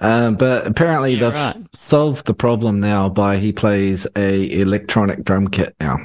Um, 0.00 0.36
but 0.36 0.66
apparently 0.66 1.14
Yeah, 1.14 1.20
they've 1.30 1.32
right. 1.34 1.66
solved 1.74 2.26
the 2.26 2.34
problem 2.34 2.80
now 2.80 3.08
by 3.08 3.38
he 3.38 3.52
plays 3.52 4.06
a 4.16 4.60
electronic 4.60 5.24
drum 5.24 5.48
kit 5.48 5.74
now. 5.80 5.98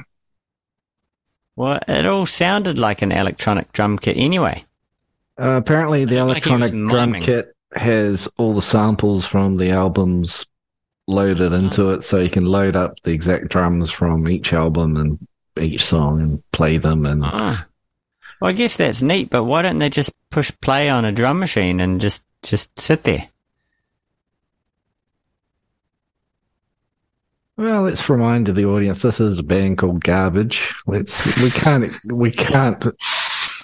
Well, 1.56 1.80
it 1.86 2.06
all 2.06 2.26
sounded 2.26 2.78
like 2.78 3.02
an 3.02 3.12
electronic 3.12 3.72
drum 3.72 3.98
kit 3.98 4.16
anyway. 4.16 4.64
Uh, 5.38 5.56
apparently 5.62 6.04
the 6.04 6.22
Like 6.24 6.46
electronic 6.46 6.70
drum 6.70 7.12
kit 7.14 7.54
has 7.74 8.28
all 8.36 8.52
the 8.54 8.62
samples 8.62 9.26
from 9.26 9.56
the 9.56 9.70
albums 9.70 10.46
loaded 11.06 11.52
into 11.52 11.90
it, 11.90 12.04
so 12.04 12.18
you 12.18 12.30
can 12.30 12.44
load 12.46 12.76
up 12.76 12.94
the 13.04 13.12
exact 13.12 13.48
drums 13.48 13.90
from 13.90 14.28
each 14.28 14.52
album 14.52 14.96
and 14.96 15.18
each 15.60 15.84
song 15.84 16.20
and 16.20 16.50
play 16.52 16.76
them. 16.76 17.06
And 17.06 17.22
Ah. 17.24 17.66
Well, 18.40 18.50
I 18.50 18.52
guess 18.52 18.76
that's 18.76 19.02
neat, 19.02 19.30
but 19.30 19.44
why 19.44 19.62
don't 19.62 19.78
they 19.78 19.90
just 19.90 20.12
push 20.30 20.50
play 20.60 20.88
on 20.88 21.04
a 21.04 21.12
drum 21.12 21.38
machine 21.38 21.80
and 21.80 22.00
just 22.00 22.22
just 22.42 22.78
sit 22.78 23.02
there? 23.02 23.28
well, 27.60 27.82
let's 27.82 28.08
remind 28.08 28.46
the 28.46 28.64
audience 28.64 29.02
this 29.02 29.20
is 29.20 29.38
a 29.38 29.42
band 29.42 29.76
called 29.76 30.02
Garbage. 30.02 30.74
Let's 30.86 31.38
we 31.42 31.50
can't 31.50 31.92
we 32.06 32.30
can't 32.30 32.82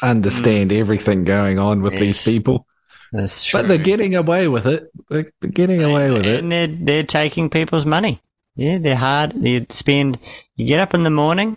understand 0.02 0.70
everything 0.70 1.24
going 1.24 1.58
on 1.58 1.80
with 1.80 1.94
these 1.94 2.22
people, 2.22 2.66
That's 3.12 3.50
but 3.50 3.68
they're 3.68 3.78
getting 3.78 4.14
away 4.14 4.48
with 4.48 4.66
it. 4.66 4.90
They're 5.08 5.30
getting 5.50 5.82
away 5.82 6.10
with 6.10 6.26
it. 6.26 6.40
And 6.40 6.52
they're 6.52 6.66
they're 6.66 7.02
taking 7.04 7.48
people's 7.48 7.86
money. 7.86 8.20
Yeah, 8.54 8.76
they're 8.76 8.96
hard. 8.96 9.32
You 9.34 9.64
spend. 9.70 10.18
You 10.56 10.66
get 10.66 10.80
up 10.80 10.92
in 10.92 11.02
the 11.02 11.10
morning. 11.10 11.56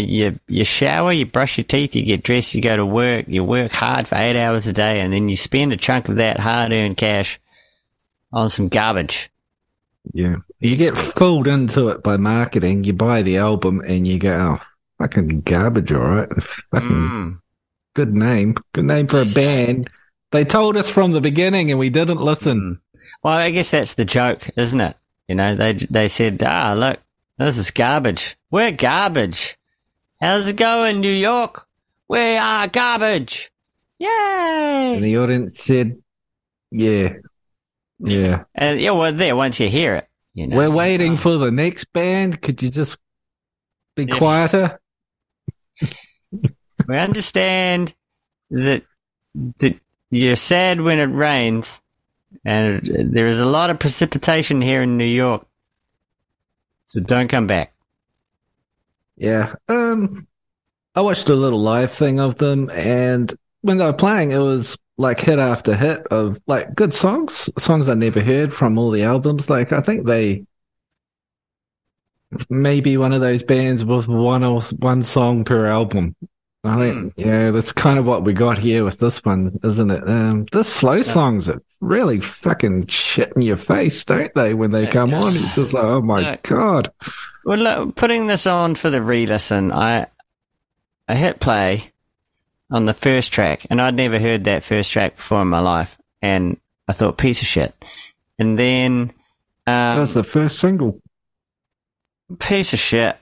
You 0.00 0.38
you 0.48 0.64
shower. 0.64 1.12
You 1.12 1.26
brush 1.26 1.58
your 1.58 1.64
teeth. 1.64 1.94
You 1.94 2.02
get 2.04 2.22
dressed. 2.22 2.54
You 2.54 2.60
go 2.62 2.76
to 2.76 2.86
work. 2.86 3.26
You 3.28 3.44
work 3.44 3.72
hard 3.72 4.08
for 4.08 4.16
eight 4.16 4.36
hours 4.40 4.66
a 4.66 4.72
day, 4.72 5.00
and 5.00 5.12
then 5.12 5.28
you 5.28 5.36
spend 5.36 5.72
a 5.72 5.76
chunk 5.76 6.08
of 6.08 6.16
that 6.16 6.40
hard-earned 6.40 6.96
cash 6.96 7.40
on 8.32 8.50
some 8.50 8.68
garbage. 8.68 9.30
Yeah. 10.12 10.36
You 10.60 10.76
get 10.76 10.96
fooled 10.96 11.46
into 11.46 11.88
it 11.88 12.02
by 12.02 12.16
marketing. 12.16 12.84
You 12.84 12.92
buy 12.92 13.22
the 13.22 13.38
album 13.38 13.80
and 13.86 14.06
you 14.06 14.18
go, 14.18 14.58
oh, 14.60 14.66
fucking 14.98 15.42
garbage, 15.42 15.92
all 15.92 16.00
right. 16.00 16.28
Fucking 16.72 16.88
Mm. 16.90 17.40
good 17.94 18.14
name. 18.14 18.54
Good 18.72 18.84
name 18.84 19.06
for 19.06 19.20
a 19.20 19.24
band. 19.26 19.88
They 20.32 20.44
told 20.44 20.76
us 20.76 20.88
from 20.90 21.12
the 21.12 21.20
beginning 21.20 21.70
and 21.70 21.78
we 21.78 21.90
didn't 21.90 22.20
listen. 22.20 22.80
Well, 23.22 23.34
I 23.34 23.50
guess 23.50 23.70
that's 23.70 23.94
the 23.94 24.04
joke, 24.04 24.48
isn't 24.56 24.80
it? 24.80 24.96
You 25.28 25.36
know, 25.36 25.54
they 25.54 25.72
they 25.74 26.08
said, 26.08 26.42
"Ah, 26.44 26.74
look, 26.76 26.98
this 27.38 27.56
is 27.56 27.70
garbage. 27.70 28.36
We're 28.50 28.72
garbage. 28.72 29.56
How's 30.24 30.48
it 30.48 30.56
going, 30.56 31.00
New 31.00 31.12
York? 31.12 31.68
We 32.08 32.18
are 32.38 32.66
garbage. 32.66 33.52
Yay!" 33.98 34.94
And 34.94 35.04
the 35.04 35.18
audience 35.18 35.60
said, 35.60 35.98
yeah, 36.70 37.16
yeah. 37.98 38.44
And 38.54 38.80
yeah, 38.80 38.92
well, 38.92 39.12
there 39.12 39.36
once 39.36 39.60
you 39.60 39.68
hear 39.68 39.96
it, 39.96 40.08
you 40.32 40.46
know, 40.46 40.56
We're 40.56 40.70
waiting 40.70 41.18
for 41.18 41.36
the 41.36 41.50
next 41.50 41.92
band. 41.92 42.40
Could 42.40 42.62
you 42.62 42.70
just 42.70 42.96
be 43.96 44.06
Yeah. 44.06 44.16
quieter? 44.16 44.80
we 46.32 46.96
understand 46.96 47.94
that 48.48 48.82
that 49.58 49.78
you're 50.08 50.36
sad 50.36 50.80
when 50.80 51.00
it 51.00 51.12
rains, 51.12 51.82
and 52.46 52.80
there 52.82 53.26
is 53.26 53.40
a 53.40 53.44
lot 53.44 53.68
of 53.68 53.78
precipitation 53.78 54.62
here 54.62 54.80
in 54.80 54.96
New 54.96 55.04
York. 55.04 55.46
So 56.86 57.00
don't 57.00 57.28
come 57.28 57.46
back. 57.46 57.73
Yeah. 59.16 59.54
Um, 59.68 60.26
I 60.94 61.00
watched 61.00 61.28
a 61.28 61.34
little 61.34 61.58
live 61.60 61.92
thing 61.92 62.20
of 62.20 62.38
them, 62.38 62.70
and 62.70 63.32
when 63.62 63.78
they 63.78 63.84
were 63.84 63.92
playing, 63.92 64.32
it 64.32 64.38
was 64.38 64.76
like 64.96 65.20
hit 65.20 65.38
after 65.38 65.74
hit 65.74 66.06
of 66.08 66.40
like 66.46 66.74
good 66.74 66.94
songs, 66.94 67.50
songs 67.58 67.88
I 67.88 67.94
never 67.94 68.20
heard 68.20 68.54
from 68.54 68.78
all 68.78 68.90
the 68.90 69.02
albums. 69.02 69.50
Like 69.50 69.72
I 69.72 69.80
think 69.80 70.06
they 70.06 70.46
maybe 72.48 72.96
one 72.96 73.12
of 73.12 73.20
those 73.20 73.42
bands 73.42 73.84
with 73.84 74.08
one 74.08 74.44
or 74.44 74.60
one 74.78 75.02
song 75.02 75.44
per 75.44 75.66
album. 75.66 76.14
I 76.64 76.76
think, 76.78 77.12
yeah, 77.16 77.50
that's 77.50 77.72
kind 77.72 77.98
of 77.98 78.06
what 78.06 78.24
we 78.24 78.32
got 78.32 78.56
here 78.56 78.84
with 78.84 78.98
this 78.98 79.22
one, 79.22 79.58
isn't 79.62 79.90
it? 79.90 80.08
Um, 80.08 80.46
the 80.50 80.64
slow 80.64 81.02
songs 81.02 81.46
are 81.48 81.60
really 81.80 82.20
fucking 82.20 82.86
shit 82.86 83.32
in 83.36 83.42
your 83.42 83.58
face, 83.58 84.02
don't 84.04 84.32
they? 84.34 84.54
When 84.54 84.70
they 84.70 84.86
come 84.86 85.12
on, 85.12 85.36
it's 85.36 85.54
just 85.54 85.74
like, 85.74 85.84
oh 85.84 86.00
my 86.00 86.38
god. 86.42 86.90
Well, 87.44 87.58
look, 87.58 87.96
putting 87.96 88.28
this 88.28 88.46
on 88.46 88.76
for 88.76 88.88
the 88.88 89.02
re-listen, 89.02 89.72
I 89.72 90.06
I 91.06 91.14
hit 91.14 91.38
play 91.38 91.92
on 92.70 92.86
the 92.86 92.94
first 92.94 93.30
track, 93.30 93.66
and 93.68 93.80
I'd 93.80 93.94
never 93.94 94.18
heard 94.18 94.44
that 94.44 94.64
first 94.64 94.90
track 94.90 95.16
before 95.16 95.42
in 95.42 95.48
my 95.48 95.60
life, 95.60 95.98
and 96.22 96.58
I 96.88 96.92
thought 96.94 97.18
piece 97.18 97.42
of 97.42 97.46
shit. 97.46 97.74
And 98.38 98.58
then 98.58 99.10
um, 99.66 99.98
was 99.98 100.14
the 100.14 100.24
first 100.24 100.58
single. 100.58 101.00
piece 102.38 102.72
of 102.72 102.78
shit, 102.78 103.16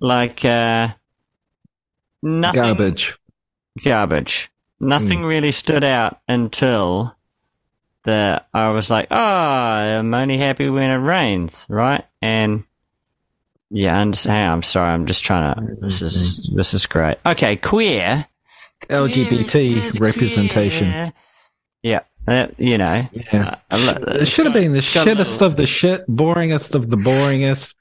like 0.00 0.46
uh, 0.46 0.88
nothing 2.24 2.60
Garbage. 2.62 3.16
garbage. 3.84 4.50
Nothing 4.80 5.24
really 5.24 5.52
stood 5.52 5.84
out 5.84 6.20
until 6.28 7.14
the 8.02 8.42
I 8.52 8.70
was 8.70 8.90
like, 8.90 9.06
oh, 9.10 9.16
I'm 9.16 10.12
only 10.12 10.36
happy 10.36 10.68
when 10.68 10.90
it 10.90 10.96
rains, 10.96 11.64
right? 11.68 12.04
And 12.20 12.64
yeah, 13.70 13.96
I 13.96 14.00
understand. 14.02 14.52
I'm 14.52 14.62
sorry. 14.62 14.90
I'm 14.90 15.06
just 15.06 15.24
trying 15.24 15.54
to. 15.54 15.76
This 15.80 16.02
is 16.02 16.50
this 16.54 16.74
is 16.74 16.86
great. 16.86 17.16
Okay, 17.24 17.56
queer 17.56 18.26
LGBT 18.88 19.98
representation. 20.00 20.90
Queer. 20.90 21.12
Yeah, 21.82 22.00
uh, 22.28 22.48
you 22.58 22.76
know. 22.78 23.06
Yeah. 23.32 23.56
uh, 23.70 23.98
It 24.08 24.26
should 24.26 24.46
have 24.46 24.54
been 24.54 24.72
the 24.72 24.78
it's 24.78 24.92
got 24.92 25.06
a 25.06 25.10
shittest 25.10 25.40
of 25.40 25.56
the 25.56 25.66
shit, 25.66 26.06
boringest 26.08 26.74
of 26.74 26.90
the 26.90 26.96
boringest, 26.96 27.74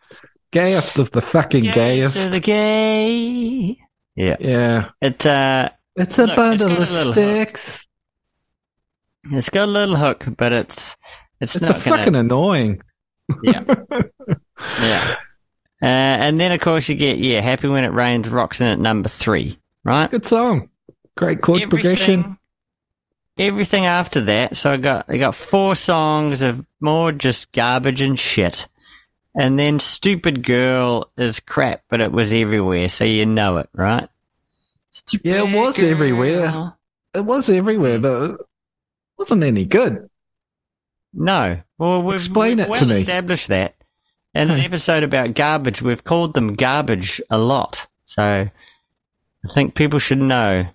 gayest 0.52 1.00
of 1.00 1.12
the 1.12 1.22
fucking 1.22 1.64
Gayest 1.64 1.76
gayest. 2.16 2.26
of 2.28 2.32
the 2.32 2.40
gay. 2.40 3.78
Yeah, 4.16 4.38
yeah. 4.40 4.90
it 5.02 5.26
uh, 5.26 5.70
It's 5.96 6.20
a 6.20 6.26
Look, 6.28 6.30
it's 6.38 6.64
bundle 6.64 6.70
a 6.70 6.82
of 6.84 6.92
little 6.92 7.14
hook. 7.14 7.14
sticks. 7.14 7.88
it's 9.32 9.50
got 9.50 9.66
a 9.68 9.72
little 9.72 9.96
hook, 9.96 10.26
but 10.38 10.52
it's 10.54 10.96
it's, 11.40 11.56
It's 11.56 11.68
not 11.68 11.82
a 11.82 11.84
gonna, 11.84 11.98
fucking 11.98 12.16
annoying. 12.16 12.82
Yeah. 13.42 13.64
yeah. 14.82 15.16
Uh, 15.82 15.86
and 15.86 16.40
then, 16.40 16.52
of 16.54 16.62
course, 16.62 16.88
you 16.88 16.96
get, 16.96 17.18
yeah, 17.18 17.42
Happy 17.42 17.68
When 17.68 17.84
It 17.84 17.92
Rains 17.92 18.30
rocks 18.30 18.62
in 18.62 18.68
at 18.68 18.80
number 18.80 19.10
three, 19.10 19.58
right? 19.84 20.10
Good 20.10 20.26
song. 20.26 20.70
Great 21.18 21.42
chord 21.42 21.70
progression. 21.70 22.38
Everything 23.38 23.86
after 23.86 24.22
that. 24.22 24.56
So 24.56 24.72
I 24.72 24.78
got, 24.78 25.06
I 25.10 25.18
got 25.18 25.36
four 25.36 25.76
songs 25.76 26.42
of 26.42 26.66
more 26.80 27.12
just 27.12 27.52
garbage 27.52 28.00
and 28.02 28.18
shit. 28.18 28.68
And 29.36 29.58
then 29.58 29.80
Stupid 29.80 30.44
Girl 30.44 31.10
is 31.18 31.40
crap, 31.40 31.82
but 31.90 32.02
it 32.02 32.12
was 32.12 32.32
everywhere, 32.32 32.88
so 32.90 33.04
you 33.04 33.26
know 33.26 33.58
it, 33.58 33.70
right? 33.74 34.08
Stupid 34.92 35.26
Yeah, 35.28 35.44
it 35.44 35.56
was 35.56 35.82
everywhere. 35.82 36.74
It 37.16 37.26
was 37.26 37.50
everywhere, 37.50 38.00
but 38.00 38.32
it 38.32 38.38
wasn't 39.18 39.44
any 39.44 39.66
good. 39.66 40.08
No. 41.14 41.60
Well, 41.78 42.04
we've, 42.04 42.16
Explain 42.16 42.58
we've 42.58 42.66
it 42.68 42.70
well 42.70 42.80
to 42.82 42.86
me. 42.86 42.94
established 42.94 43.48
that. 43.48 43.76
In 44.36 44.50
an 44.50 44.60
Hmm. 44.60 44.66
episode 44.66 45.04
about 45.04 45.36
garbage, 45.36 45.82
we've 45.82 46.04
called 46.04 46.34
them 46.34 46.54
garbage 46.56 47.22
a 47.30 47.38
lot. 47.38 47.88
So 48.06 48.24
I 49.44 49.54
think 49.54 49.76
people 49.76 50.00
should 50.00 50.20
know 50.22 50.68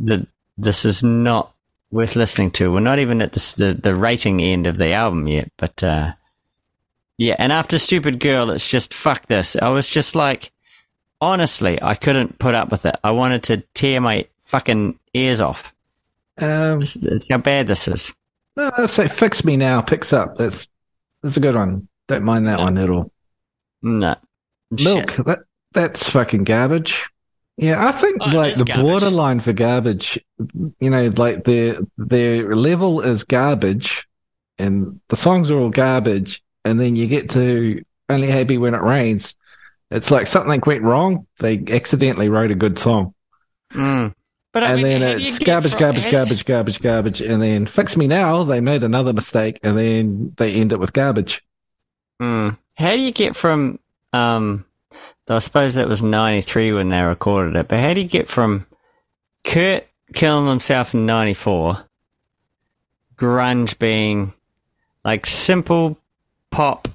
that 0.00 0.26
this 0.58 0.84
is 0.84 1.02
not 1.02 1.52
worth 1.92 2.16
listening 2.16 2.50
to. 2.52 2.72
We're 2.72 2.80
not 2.80 2.98
even 3.00 3.22
at 3.22 3.32
the, 3.32 3.54
the, 3.56 3.74
the 3.74 3.94
rating 3.94 4.40
end 4.40 4.66
of 4.66 4.76
the 4.76 4.92
album 4.92 5.26
yet, 5.28 5.50
but 5.56 5.82
uh, 5.84 6.12
yeah. 7.20 7.36
And 7.38 7.52
after 7.52 7.76
Stupid 7.78 8.18
Girl, 8.18 8.50
it's 8.50 8.68
just 8.68 8.94
fuck 8.94 9.26
this. 9.26 9.54
I 9.54 9.68
was 9.68 9.88
just 9.88 10.14
like, 10.14 10.50
honestly, 11.20 11.78
I 11.82 11.94
couldn't 11.94 12.38
put 12.38 12.54
up 12.54 12.70
with 12.70 12.86
it. 12.86 12.96
I 13.04 13.10
wanted 13.12 13.42
to 13.44 13.58
tear 13.74 14.00
my 14.00 14.26
fucking 14.42 14.98
ears 15.14 15.40
off. 15.40 15.74
Um, 16.38 16.82
It's, 16.82 16.96
it's 16.96 17.28
how 17.28 17.38
bad 17.38 17.66
this 17.66 17.86
is. 17.86 18.12
no, 18.56 18.70
I'd 18.76 18.88
say 18.90 19.06
Fix 19.08 19.44
Me 19.44 19.56
Now 19.56 19.80
picks 19.82 20.12
up. 20.12 20.36
That's 20.36 20.66
that's 21.22 21.36
a 21.36 21.40
good 21.40 21.54
one. 21.54 21.86
Don't 22.08 22.24
mind 22.24 22.46
that 22.46 22.58
Yeah. 22.58 22.64
one 22.64 22.78
at 22.78 22.88
all. 22.90 23.12
No. 23.82 24.16
Milk, 24.70 25.10
Shit. 25.10 25.26
that 25.26 25.40
that's 25.72 26.08
fucking 26.08 26.44
garbage. 26.44 27.08
Yeah, 27.58 27.86
I 27.86 27.92
think 27.92 28.16
Oh, 28.22 28.30
like 28.30 28.54
the 28.54 28.64
garbage. 28.64 28.82
borderline 28.84 29.40
for 29.40 29.52
garbage, 29.52 30.18
you 30.80 30.88
know, 30.90 31.12
like 31.16 31.44
their 31.44 31.74
their 31.98 32.54
level 32.56 33.02
is 33.02 33.22
garbage, 33.24 34.06
and 34.58 34.98
the 35.08 35.16
songs 35.16 35.50
are 35.50 35.58
all 35.58 35.68
garbage, 35.70 36.42
and 36.64 36.78
then 36.80 36.96
you 36.96 37.06
get 37.06 37.30
to 37.30 37.82
only 38.08 38.28
happy 38.28 38.58
when 38.58 38.74
it 38.74 38.82
rains. 38.82 39.34
It's 39.90 40.10
like 40.10 40.26
something 40.26 40.60
went 40.66 40.82
wrong. 40.82 41.26
They 41.38 41.62
accidentally 41.68 42.28
wrote 42.28 42.50
a 42.50 42.54
good 42.56 42.78
song, 42.78 43.14
Mm. 43.72 44.14
But 44.52 44.64
I 44.64 44.72
and 44.72 44.82
mean, 44.82 44.98
then 45.00 45.00
how 45.12 45.16
do 45.18 45.22
you 45.22 45.28
it's 45.28 45.38
garbage, 45.38 45.70
from- 45.72 45.80
garbage, 45.80 46.10
garbage, 46.10 46.44
garbage, 46.44 46.80
garbage, 46.80 47.20
and 47.20 47.40
then 47.40 47.66
fix 47.66 47.96
me 47.96 48.08
now. 48.08 48.42
They 48.42 48.60
made 48.60 48.82
another 48.82 49.12
mistake, 49.12 49.60
and 49.62 49.78
then 49.78 50.32
they 50.36 50.54
end 50.54 50.72
it 50.72 50.80
with 50.80 50.92
garbage. 50.92 51.44
Mm. 52.20 52.58
How 52.76 52.90
do 52.90 52.98
you 53.00 53.12
get 53.12 53.36
from? 53.36 53.78
Um, 54.12 54.64
I 55.28 55.38
suppose 55.38 55.76
that 55.76 55.86
was 55.88 56.02
'93 56.02 56.72
when 56.72 56.88
they 56.88 57.00
recorded 57.02 57.54
it. 57.54 57.68
But 57.68 57.78
how 57.78 57.94
do 57.94 58.00
you 58.00 58.08
get 58.08 58.28
from 58.28 58.66
Kurt 59.44 59.86
killing 60.14 60.48
himself 60.48 60.94
in 60.94 61.06
'94, 61.06 61.84
grunge 63.16 63.78
being 63.78 64.32
like 65.04 65.26
simple 65.26 65.96
pop? 66.50 66.88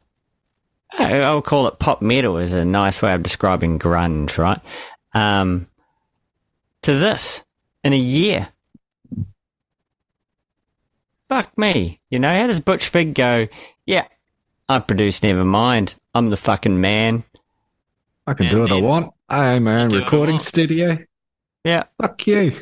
I- 0.97 1.21
I'll 1.21 1.41
call 1.41 1.67
it 1.67 1.79
pop 1.79 2.01
metal 2.01 2.37
is 2.37 2.53
a 2.53 2.63
nice 2.65 3.01
way 3.01 3.13
of 3.13 3.23
describing 3.23 3.79
grunge, 3.79 4.37
right? 4.37 4.59
Um, 5.13 5.67
to 6.83 6.93
this 6.97 7.41
in 7.83 7.93
a 7.93 7.97
year. 7.97 8.49
Fuck 11.27 11.57
me. 11.57 11.99
You 12.09 12.19
know, 12.19 12.29
how 12.29 12.47
does 12.47 12.59
Butch 12.59 12.89
Vig 12.89 13.15
go, 13.15 13.47
yeah, 13.85 14.05
I 14.69 14.79
produced 14.79 15.23
Nevermind. 15.23 15.95
I'm 16.13 16.29
the 16.29 16.37
fucking 16.37 16.79
man. 16.79 17.23
I 18.27 18.33
can 18.33 18.45
And 18.47 18.55
do 18.55 18.61
what 18.61 18.71
I 18.71 18.81
want. 18.81 19.13
I 19.27 19.55
own 19.55 19.63
my 19.63 19.81
own 19.81 19.89
do 19.89 19.97
what 19.97 20.01
I 20.03 20.05
recording 20.05 20.39
studio. 20.39 20.97
Yeah, 21.63 21.83
Fuck 21.99 22.27
you. 22.27 22.53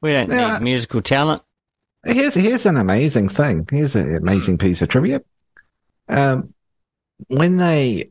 we 0.00 0.12
don't 0.12 0.30
Yeah. 0.30 0.54
need 0.58 0.64
musical 0.64 1.00
talent. 1.00 1.42
Here's 2.06 2.34
here's 2.34 2.66
an 2.66 2.76
amazing 2.76 3.28
thing. 3.28 3.66
Here's 3.70 3.96
an 3.96 4.16
amazing 4.16 4.58
piece 4.58 4.80
of 4.82 4.88
trivia. 4.88 5.22
Um, 6.08 6.54
when 7.28 7.56
they 7.56 8.10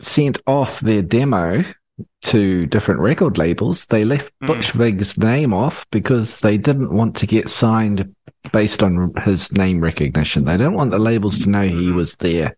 sent 0.00 0.40
off 0.46 0.80
their 0.80 1.02
demo 1.02 1.64
to 2.22 2.66
different 2.66 3.00
record 3.00 3.36
labels, 3.36 3.86
they 3.86 4.04
left 4.04 4.32
Mm. 4.42 4.46
Butch 4.46 4.72
Vig's 4.72 5.18
name 5.18 5.52
off 5.52 5.86
because 5.90 6.40
they 6.40 6.56
didn't 6.56 6.92
want 6.92 7.16
to 7.16 7.26
get 7.26 7.48
signed 7.48 8.14
based 8.52 8.82
on 8.82 9.12
his 9.24 9.52
name 9.52 9.80
recognition. 9.80 10.44
They 10.44 10.56
didn't 10.56 10.74
want 10.74 10.92
the 10.92 10.98
labels 10.98 11.38
to 11.40 11.50
know 11.50 11.66
he 11.66 11.92
was 11.92 12.14
there. 12.16 12.56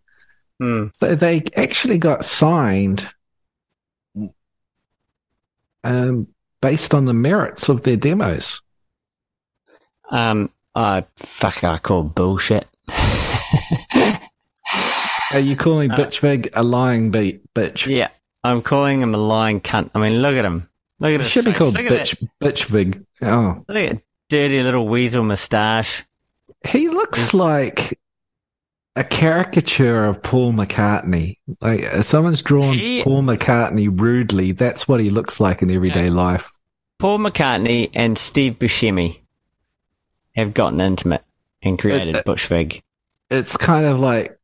Hmm. 0.60 0.86
So 0.94 1.14
they 1.16 1.42
actually 1.56 1.98
got 1.98 2.24
signed 2.24 3.08
um, 5.82 6.28
based 6.60 6.94
on 6.94 7.06
the 7.06 7.14
merits 7.14 7.68
of 7.68 7.82
their 7.82 7.96
demos. 7.96 8.60
Um, 10.12 10.50
I 10.74 11.04
fuck, 11.16 11.64
I 11.64 11.78
call 11.78 12.04
bullshit. 12.04 12.66
Are 15.32 15.40
you 15.40 15.56
calling 15.56 15.90
Uh, 15.90 15.96
Bitch 15.96 16.20
Vig 16.20 16.50
a 16.52 16.62
lying 16.62 17.10
beat, 17.10 17.40
bitch? 17.54 17.86
yeah, 17.86 18.08
I'm 18.44 18.60
calling 18.62 19.00
him 19.00 19.14
a 19.14 19.18
lying 19.18 19.60
cunt. 19.62 19.90
I 19.94 19.98
mean, 19.98 20.20
look 20.20 20.36
at 20.36 20.44
him. 20.44 20.68
Look 21.00 21.08
at 21.14 21.14
It 21.14 21.20
his 21.22 21.30
should 21.32 21.44
be 21.46 21.52
called 21.54 21.74
look 21.74 21.86
Bitch 21.86 22.28
Bitch 22.40 22.64
Vig. 22.66 23.04
Oh. 23.22 23.64
Look 23.66 23.76
at 23.78 23.90
that 23.90 24.02
dirty 24.28 24.62
little 24.62 24.86
weasel 24.86 25.24
moustache. 25.24 26.04
he 26.66 26.88
looks 26.88 27.32
like 27.34 27.98
a 28.94 29.04
caricature 29.04 30.04
of 30.04 30.22
Paul 30.22 30.52
McCartney. 30.52 31.38
Like 31.62 31.80
if 31.80 32.04
someone's 32.06 32.42
drawn 32.42 32.74
He- 32.74 33.02
Paul 33.02 33.22
McCartney 33.22 33.88
rudely. 33.98 34.52
That's 34.52 34.86
what 34.86 35.00
he 35.00 35.08
looks 35.08 35.40
like 35.40 35.62
in 35.62 35.70
everyday 35.70 36.10
life. 36.10 36.52
Paul 36.98 37.18
McCartney 37.20 37.90
and 37.94 38.18
Steve 38.18 38.58
Buscemi 38.58 39.21
have 40.34 40.54
gotten 40.54 40.80
intimate 40.80 41.22
and 41.62 41.78
created 41.78 42.16
Uh, 42.16 42.18
uh, 42.20 42.22
Butch 42.24 42.46
Vig. 42.46 42.82
It's 43.30 43.56
kind 43.56 43.86
of 43.86 43.98
like 44.00 44.38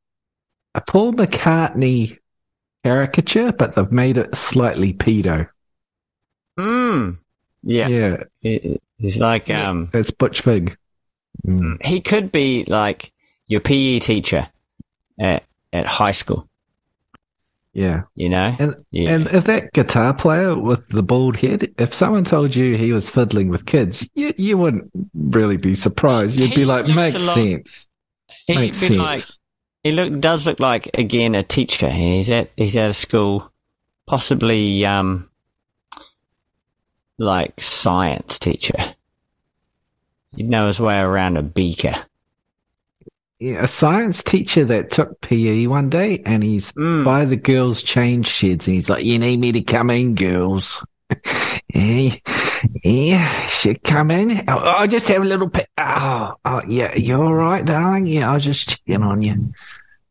a 0.75 0.81
Paul 0.81 1.13
McCartney 1.13 2.19
caricature, 2.85 3.53
but 3.53 3.75
they've 3.75 3.91
made 3.93 4.17
it 4.17 4.35
slightly 4.35 4.93
pedo. 4.95 5.49
Mm. 6.59 7.19
Yeah, 7.63 7.89
yeah 7.89 8.23
He- 8.41 8.79
he's 8.99 9.19
like 9.19 9.51
um, 9.51 9.91
it's 9.93 10.11
Butch 10.11 10.43
Vig. 10.43 10.77
Mm. 11.47 11.81
he 11.85 12.01
could 12.01 12.33
be 12.33 12.65
like 12.65 13.13
your 13.47 13.61
PE 13.61 14.01
teacher 14.01 14.49
at 15.21 15.45
at 15.73 15.87
high 15.87 16.13
school. 16.13 16.48
Yeah. 17.79 18.03
You 18.17 18.29
know, 18.29 18.57
And 18.59 18.75
yeah. 18.91 19.11
and 19.15 19.29
if 19.29 19.45
that 19.45 19.73
guitar 19.73 20.13
player 20.13 20.59
with 20.59 20.89
the 20.89 21.03
bald 21.03 21.37
head, 21.37 21.73
if 21.79 21.95
someone 21.95 22.25
told 22.25 22.57
you 22.57 22.77
he 22.77 22.93
was 22.93 23.09
fiddling 23.09 23.51
with 23.51 23.67
kids, 23.67 24.09
you 24.17 24.35
you 24.37 24.59
wouldn't 24.59 24.91
really 25.15 25.59
be 25.59 25.77
surprised. 25.77 26.41
You'd 26.41 26.51
He 26.51 26.57
be 26.57 26.65
like, 26.65 26.89
makes 26.89 27.15
lot- 27.25 27.35
sense. 27.35 27.89
He'd 28.49 28.57
Makes 28.57 28.79
sense. 28.79 28.97
like 28.97 29.23
he 29.85 29.93
look 29.93 30.19
does 30.19 30.45
look 30.45 30.59
like 30.59 30.91
again 30.99 31.37
a 31.37 31.45
teacher. 31.45 31.89
He's 31.89 32.29
at 32.31 32.51
he's 32.57 32.75
at 32.75 32.91
a 32.91 32.95
school, 32.95 33.53
possibly 34.09 34.85
um 34.85 35.31
like 37.17 37.61
science 37.63 38.41
teacher. 38.41 38.75
He'd 40.35 40.51
know 40.51 40.67
his 40.67 40.81
way 40.81 40.99
around 40.99 41.37
a 41.37 41.45
beaker. 41.45 41.95
Yeah, 43.41 43.63
a 43.63 43.69
science 43.69 44.23
teacher 44.23 44.65
that 44.67 44.91
took 44.91 45.21
PE 45.21 45.67
one 45.67 45.89
day 45.89 46.23
and 46.27 46.43
he's 46.43 46.73
Mm. 46.73 47.05
by 47.05 47.25
the 47.25 47.37
girls' 47.37 47.83
change 47.83 48.27
sheds 48.27 48.67
and 48.67 48.77
he's 48.77 48.89
like, 48.91 49.05
You 49.05 49.19
need 49.19 49.39
me 49.41 49.53
to 49.53 49.63
come 49.63 49.91
in, 49.91 50.15
girls. 50.15 50.85
yeah, 51.75 52.15
yeah, 52.85 53.47
should 53.49 53.83
come 53.85 54.11
in. 54.11 54.33
Oh, 54.49 54.59
I'll 54.59 54.87
just 54.89 55.09
have 55.09 55.23
a 55.23 55.25
little 55.25 55.49
pet. 55.49 55.69
Oh, 55.79 56.35
oh, 56.45 56.63
yeah, 56.69 56.95
you're 56.97 57.23
all 57.23 57.35
right, 57.35 57.65
darling? 57.65 58.07
Yeah, 58.07 58.31
I 58.31 58.35
was 58.35 58.45
just 58.45 58.69
checking 58.69 59.03
on 59.03 59.23
you. 59.23 59.53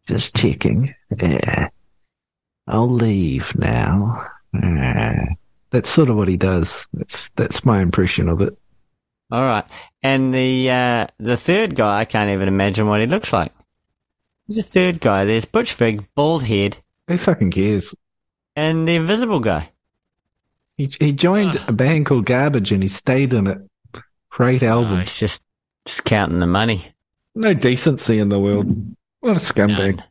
Just 0.08 0.36
checking. 0.36 0.94
Yeah. 1.20 1.70
I'll 2.68 2.90
leave 2.90 3.56
now. 3.58 4.26
Yeah. 4.54 5.26
That's 5.72 5.90
sort 5.90 6.10
of 6.10 6.16
what 6.16 6.28
he 6.30 6.38
does. 6.38 6.88
That's 6.94 7.30
that's 7.36 7.66
my 7.66 7.82
impression 7.82 8.30
of 8.30 8.42
it. 8.42 8.58
All 9.30 9.44
right, 9.44 9.66
and 10.02 10.34
the 10.34 10.70
uh, 10.70 11.08
the 11.20 11.36
third 11.36 11.76
guy, 11.76 12.00
I 12.00 12.06
can't 12.06 12.30
even 12.30 12.48
imagine 12.48 12.88
what 12.88 13.02
he 13.02 13.08
looks 13.08 13.34
like. 13.34 13.52
There's 14.48 14.58
a 14.60 14.64
third 14.64 15.02
guy. 15.02 15.26
There's 15.26 15.44
Butch 15.46 15.74
Vig, 15.74 16.08
bald 16.16 16.44
head, 16.44 16.78
Who 17.08 17.18
fucking 17.18 17.52
cares? 17.52 17.94
and 18.56 18.88
the 18.88 18.96
Invisible 18.96 19.42
guy. 19.42 19.72
He 20.78 20.90
he 21.00 21.12
joined 21.12 21.60
a 21.68 21.74
band 21.74 22.06
called 22.06 22.26
Garbage 22.26 22.72
and 22.72 22.82
he 22.84 22.88
stayed 22.90 23.34
in 23.34 23.48
it. 23.48 23.58
Great 24.30 24.64
Oh, 24.64 24.68
album. 24.84 25.00
he's 25.02 25.18
just 25.18 25.44
just 25.86 26.06
counting 26.06 26.40
the 26.40 26.48
money. 26.48 26.94
No 27.36 27.54
decency 27.54 28.20
in 28.20 28.30
the 28.30 28.40
world. 28.40 28.68
What 29.20 29.36
a 29.38 29.40
scumbag. 29.40 29.98
None. 29.98 30.04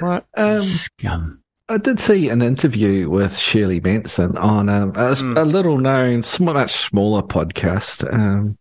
What 0.00 0.26
Um, 0.36 0.62
scum? 0.62 1.41
I 1.72 1.78
did 1.78 2.00
see 2.00 2.28
an 2.28 2.42
interview 2.42 3.08
with 3.08 3.38
Shirley 3.38 3.80
Manson 3.80 4.36
on 4.36 4.68
um, 4.68 4.90
a, 4.90 5.12
Mm. 5.12 5.38
a 5.38 5.44
little 5.44 5.78
known, 5.78 6.22
much 6.40 6.70
smaller 6.72 7.22
podcast. 7.22 8.12
Um, 8.12 8.58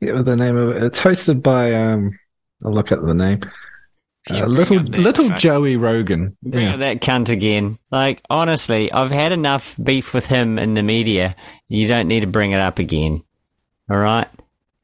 what 0.00 0.24
the 0.26 0.36
name 0.36 0.56
of 0.56 0.70
it. 0.76 0.82
It's 0.82 1.00
hosted 1.00 1.42
by 1.42 1.72
um, 1.74 2.18
I'll 2.64 2.72
look 2.72 2.92
at 2.92 3.00
the 3.02 3.14
name. 3.14 3.40
Uh, 4.30 4.46
little 4.46 4.76
little 4.78 5.28
fuck- 5.30 5.38
Joey 5.38 5.76
Rogan. 5.76 6.36
Bring 6.42 6.64
Yeah. 6.64 6.76
that 6.76 7.00
cunt 7.00 7.28
again. 7.30 7.78
Like, 7.90 8.20
honestly, 8.28 8.92
I've 8.92 9.10
had 9.10 9.32
enough 9.32 9.74
beef 9.82 10.12
with 10.12 10.26
him 10.26 10.58
in 10.58 10.74
the 10.74 10.82
media. 10.82 11.34
You 11.68 11.88
don't 11.88 12.06
need 12.08 12.20
to 12.20 12.26
bring 12.26 12.50
it 12.52 12.60
up 12.60 12.78
again. 12.78 13.22
All 13.90 13.96
right? 13.96 14.28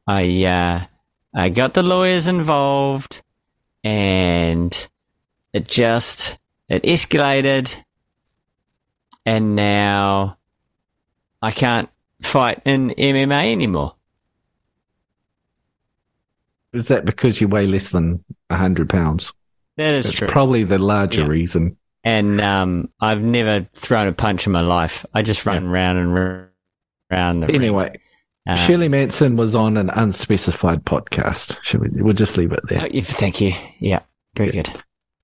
I, 0.06 0.44
uh, 0.44 0.84
I 1.34 1.50
got 1.50 1.74
the 1.74 1.82
lawyers 1.82 2.26
involved 2.26 3.20
and 3.84 4.88
it 5.52 5.68
just, 5.68 6.37
it 6.68 6.82
escalated 6.82 7.74
and 9.26 9.54
now 9.56 10.36
I 11.42 11.50
can't 11.50 11.88
fight 12.20 12.60
in 12.64 12.90
MMA 12.90 13.52
anymore. 13.52 13.94
Is 16.72 16.88
that 16.88 17.04
because 17.04 17.40
you 17.40 17.48
weigh 17.48 17.66
less 17.66 17.90
than 17.90 18.24
hundred 18.50 18.88
pounds? 18.88 19.32
That 19.76 19.94
is 19.94 20.04
That's 20.06 20.16
true. 20.18 20.28
probably 20.28 20.64
the 20.64 20.78
larger 20.78 21.22
Yeah. 21.22 21.26
reason. 21.28 21.76
and 22.04 22.40
um, 22.40 22.90
I've 23.00 23.22
never 23.22 23.68
thrown 23.74 24.06
a 24.06 24.12
punch 24.12 24.46
in 24.46 24.52
my 24.52 24.60
life. 24.60 25.04
I 25.14 25.22
just 25.22 25.44
run 25.46 25.68
round 25.68 25.98
and 25.98 26.14
round 27.10 27.42
the. 27.42 27.50
Anyway, 27.52 27.98
Um, 28.46 28.56
Shirley 28.56 28.88
Manson 28.88 29.36
was 29.36 29.54
on 29.54 29.76
an 29.76 29.90
unspecified 29.90 30.84
podcast. 30.84 31.58
Should 31.62 31.80
we? 31.80 31.88
We'll 32.02 32.14
just 32.14 32.36
leave 32.36 32.52
it 32.52 32.60
there. 32.68 32.82
oh, 32.82 33.00
thank 33.02 33.40
you. 33.40 33.52
Yeah, 33.78 34.00
very 34.34 34.50
good. 34.52 34.70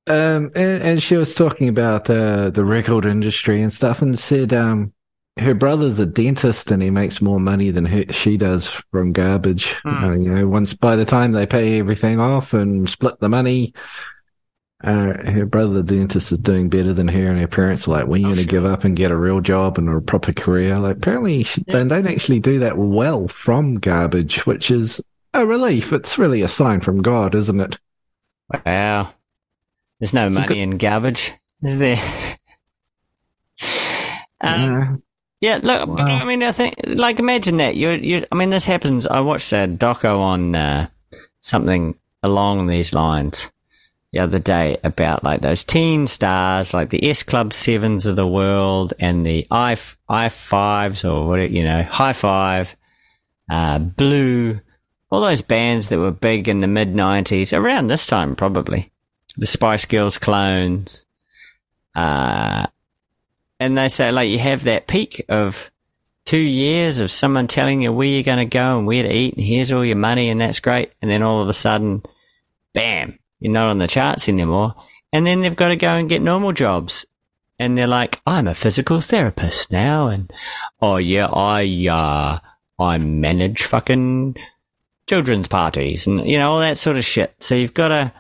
Um, 0.07 0.51
and, 0.55 0.83
and 0.83 1.03
she 1.03 1.17
was 1.17 1.35
talking 1.35 1.69
about 1.69 2.11
uh, 2.11 2.51
the 2.51 2.65
record 2.65 3.07
industry 3.07 3.63
and 3.63 3.73
stuff, 3.73 4.03
and 4.03 4.19
said 4.19 4.53
um, 4.53 4.93
her 5.39 5.55
brother's 5.55 5.99
a 5.99 6.07
dentist 6.07 6.71
and 6.71 6.83
he 6.83 6.91
makes 6.91 7.23
more 7.23 7.41
money 7.41 7.71
than 7.71 7.87
her, 7.87 8.05
she 8.11 8.37
does 8.37 8.69
from 8.93 9.13
garbage. 9.13 9.73
Hmm. 9.83 10.05
Uh, 10.05 10.15
you 10.15 10.31
know, 10.35 10.47
once 10.49 10.75
by 10.75 10.97
the 10.97 11.07
time 11.07 11.33
they 11.33 11.47
pay 11.47 11.79
everything 11.79 12.21
off 12.21 12.53
and 12.53 12.89
split 12.89 13.19
the 13.21 13.29
money, 13.31 13.73
uh, 14.83 15.31
her 15.31 15.47
brother, 15.47 15.81
the 15.83 15.83
dentist, 15.97 16.31
is 16.33 16.39
doing 16.39 16.69
better 16.69 16.93
than 16.93 17.09
her, 17.09 17.31
and 17.31 17.41
her 17.41 17.49
parents 17.49 17.89
are 17.89 17.93
like, 17.93 18.07
"When 18.07 18.21
are 18.21 18.25
you 18.25 18.33
Oh, 18.33 18.35
going 18.35 18.45
to 18.47 18.51
give 18.51 18.65
up 18.67 18.85
and 18.85 18.95
get 18.95 19.11
a 19.11 19.17
real 19.17 19.41
job 19.41 19.79
and 19.79 19.89
a 19.89 20.01
proper 20.03 20.33
career?" 20.35 20.79
Like, 20.79 20.97
apparently, 20.97 21.43
she, 21.45 21.65
they 21.67 21.85
don't 21.85 22.07
actually 22.07 22.41
do 22.41 22.59
that 22.59 22.77
well 22.77 23.27
from 23.29 23.77
garbage, 23.77 24.45
which 24.45 24.71
is 24.71 25.01
a 25.33 25.47
relief. 25.47 25.93
It's 25.93 26.19
really 26.19 26.43
a 26.43 26.49
sign 26.49 26.81
from 26.81 27.01
God, 27.01 27.35
isn't 27.35 27.61
it? 27.61 27.79
Wow, 28.65 29.15
there's 30.05 30.13
no 30.13 30.29
So 30.29 30.41
money 30.41 30.55
go- 30.55 30.61
in 30.61 30.77
garbage, 30.77 31.33
is 31.63 31.79
there? 31.79 31.97
um, 34.41 34.83
Uh, 34.83 34.97
yeah, 35.41 35.61
look, 35.63 35.97
but 35.97 36.01
I 36.11 36.25
mean, 36.25 36.43
I 36.43 36.53
think, 36.53 36.75
like, 36.87 37.19
imagine 37.19 37.57
that. 37.59 37.75
You, 37.77 37.91
you. 37.91 38.27
I 38.31 38.35
mean, 38.35 38.51
this 38.51 38.65
happens. 38.65 39.07
I 39.07 39.21
watched 39.21 39.53
a 39.53 39.67
doco 39.67 40.19
on 40.19 40.55
uh, 40.55 40.89
something 41.41 41.95
along 42.23 42.67
these 42.67 42.93
lines 42.93 43.51
the 44.13 44.21
other 44.21 44.39
day 44.39 44.77
about 44.85 45.25
like 45.25 45.41
those 45.41 45.65
teen 45.65 46.07
stars, 46.07 46.73
like 46.75 46.91
the 46.91 47.11
S 47.11 47.23
Club 47.23 47.53
Sevens 47.53 48.07
of 48.07 48.17
the 48.17 48.27
world 48.27 48.93
and 49.01 49.27
the 49.27 49.47
I 49.51 49.77
I 50.09 50.29
fives 50.29 51.05
or 51.05 51.27
what 51.27 51.51
you 51.51 51.65
know, 51.65 51.83
High 51.83 52.13
Five, 52.13 52.77
uh, 53.51 53.79
Blue, 53.79 54.61
all 55.11 55.21
those 55.21 55.43
bands 55.43 55.89
that 55.89 55.99
were 55.99 56.11
big 56.13 56.49
in 56.49 56.61
the 56.61 56.67
mid 56.67 56.95
'90s, 56.95 57.57
around 57.57 57.89
this 57.89 58.07
time 58.07 58.37
probably, 58.37 58.93
the 59.37 59.47
Spice 59.47 59.85
Girls 59.85 60.19
clones, 60.19 61.07
uh, 61.95 62.67
and 63.61 63.77
they 63.79 63.89
say 63.89 64.13
like 64.13 64.31
you 64.31 64.39
have 64.39 64.65
that 64.65 64.87
peak 64.87 65.25
of 65.29 65.71
two 66.25 66.37
years 66.37 66.99
of 66.99 67.11
someone 67.11 67.47
telling 67.47 67.83
you 67.83 67.93
where 67.93 68.07
you're 68.07 68.23
going 68.23 68.39
to 68.39 68.45
go 68.47 68.79
and 68.79 68.87
where 68.87 69.03
to 69.03 69.15
eat 69.15 69.35
and 69.35 69.45
here's 69.45 69.71
all 69.71 69.85
your 69.85 69.97
money 69.97 70.31
and 70.31 70.41
that's 70.41 70.61
great, 70.61 70.93
and 71.03 71.11
then 71.11 71.23
all 71.23 71.41
of 71.41 71.49
a 71.49 71.53
sudden, 71.53 72.03
bam, 72.73 73.19
you're 73.41 73.53
not 73.53 73.69
on 73.69 73.79
the 73.79 73.87
charts 73.87 74.29
anymore. 74.29 74.75
and 75.13 75.25
then 75.27 75.41
they've 75.43 75.55
got 75.55 75.69
to 75.69 75.77
go 75.77 75.91
and 75.91 76.09
get 76.09 76.23
normal 76.23 76.53
jobs. 76.53 77.07
And 77.57 77.79
they're 77.79 77.87
like, 77.87 78.21
I'm 78.27 78.49
a 78.49 78.55
physical 78.55 79.01
therapist 79.01 79.71
now, 79.71 80.09
and 80.09 80.29
oh 80.83 80.97
yeah, 80.97 81.29
I 81.33 81.87
uh, 81.89 82.83
I 82.83 82.99
manage 82.99 83.63
fucking 83.63 84.37
children's 85.07 85.47
parties, 85.47 86.09
and 86.09 86.27
you 86.27 86.37
know 86.37 86.51
all 86.51 86.59
that 86.59 86.79
sort 86.79 86.97
of 86.97 87.05
shit. 87.05 87.33
So 87.39 87.55
you've 87.55 87.73
got 87.73 87.89
to, 87.89 88.13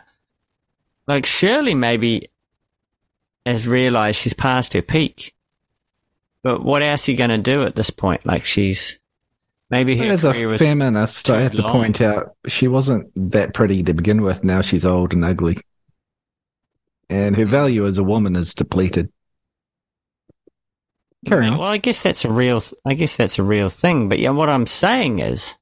like, 1.07 1.27
Shirley 1.27 1.75
maybe 1.75 2.29
has 3.47 3.67
realised 3.67 4.19
she's 4.19 4.33
past 4.33 4.73
her 4.73 4.83
peak, 4.83 5.35
but 6.43 6.63
what 6.63 6.83
else 6.83 7.09
are 7.09 7.13
you 7.13 7.17
going 7.17 7.31
to 7.31 7.39
do 7.39 7.63
at 7.65 7.75
this 7.75 7.91
point? 7.91 8.25
Like 8.25 8.45
she's 8.45 8.99
maybe 9.71 9.97
her 9.97 10.05
As 10.05 10.25
a 10.25 10.33
feminist, 10.59 11.31
I 11.31 11.43
have 11.43 11.53
to 11.53 11.63
point 11.63 12.01
out 12.01 12.37
she 12.47 12.69
wasn't 12.69 13.11
that 13.31 13.55
pretty 13.55 13.83
to 13.83 13.95
begin 13.95 14.23
with. 14.23 14.45
Now 14.45 14.61
she's 14.61 14.87
old 14.87 15.13
and 15.13 15.25
ugly. 15.25 15.59
And 17.11 17.37
her 17.37 17.45
value 17.45 17.87
as 17.87 17.99
a 17.99 18.05
woman 18.05 18.35
is 18.35 18.55
depleted. 18.55 19.13
Carry 21.27 21.47
on. 21.47 21.59
Well, 21.59 21.69
I 21.69 21.79
guess 21.79 22.03
that's 22.03 22.25
a 22.25 22.31
real. 22.31 22.63
I 22.85 22.95
guess 22.95 23.17
that's 23.17 23.39
a 23.39 23.43
real 23.43 23.69
thing. 23.69 24.09
But 24.09 24.19
yeah, 24.19 24.31
what 24.31 24.49
I'm 24.49 24.67
saying 24.67 25.21
is, 25.21 25.55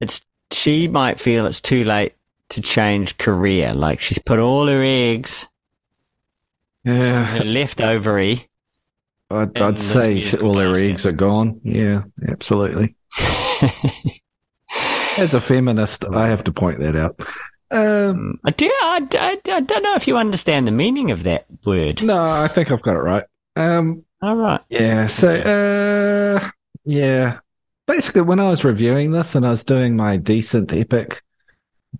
it's 0.00 0.20
she 0.52 0.88
might 0.88 1.18
feel 1.18 1.46
it's 1.46 1.60
too 1.60 1.84
late 1.84 2.14
to 2.50 2.60
change 2.60 3.18
career. 3.18 3.72
Like 3.74 4.00
she's 4.00 4.18
put 4.18 4.38
all 4.38 4.66
her 4.66 4.82
eggs, 4.82 5.46
Yeah, 6.84 7.24
her 7.24 7.44
left 7.44 7.80
ovary. 7.80 8.48
I'd, 9.30 9.60
I'd 9.60 9.78
say 9.80 10.24
all 10.38 10.52
their 10.54 10.70
basket. 10.70 10.90
eggs 10.90 11.06
are 11.06 11.12
gone. 11.12 11.60
Yeah, 11.64 12.02
absolutely. 12.28 12.94
As 15.18 15.32
a 15.34 15.40
feminist, 15.40 16.04
I 16.04 16.28
have 16.28 16.44
to 16.44 16.52
point 16.52 16.80
that 16.80 16.94
out. 16.94 17.20
Um, 17.70 18.38
I 18.44 18.50
do. 18.50 18.66
I, 18.66 19.06
I, 19.12 19.36
I 19.50 19.60
don't 19.60 19.82
know 19.82 19.94
if 19.94 20.06
you 20.06 20.16
understand 20.16 20.66
the 20.68 20.72
meaning 20.72 21.10
of 21.10 21.22
that 21.24 21.46
word. 21.64 22.02
no, 22.02 22.22
I 22.22 22.48
think 22.48 22.70
I've 22.70 22.82
got 22.82 22.94
it 22.96 23.00
right. 23.00 23.24
Um, 23.56 24.04
All 24.22 24.36
right. 24.36 24.60
Yeah. 24.68 25.06
So, 25.08 25.28
uh, 25.28 26.48
yeah. 26.84 27.38
Basically, 27.86 28.20
when 28.20 28.38
I 28.40 28.48
was 28.50 28.62
reviewing 28.64 29.10
this 29.10 29.34
and 29.34 29.46
I 29.46 29.50
was 29.50 29.64
doing 29.64 29.96
my 29.96 30.16
decent 30.18 30.72
epic 30.72 31.22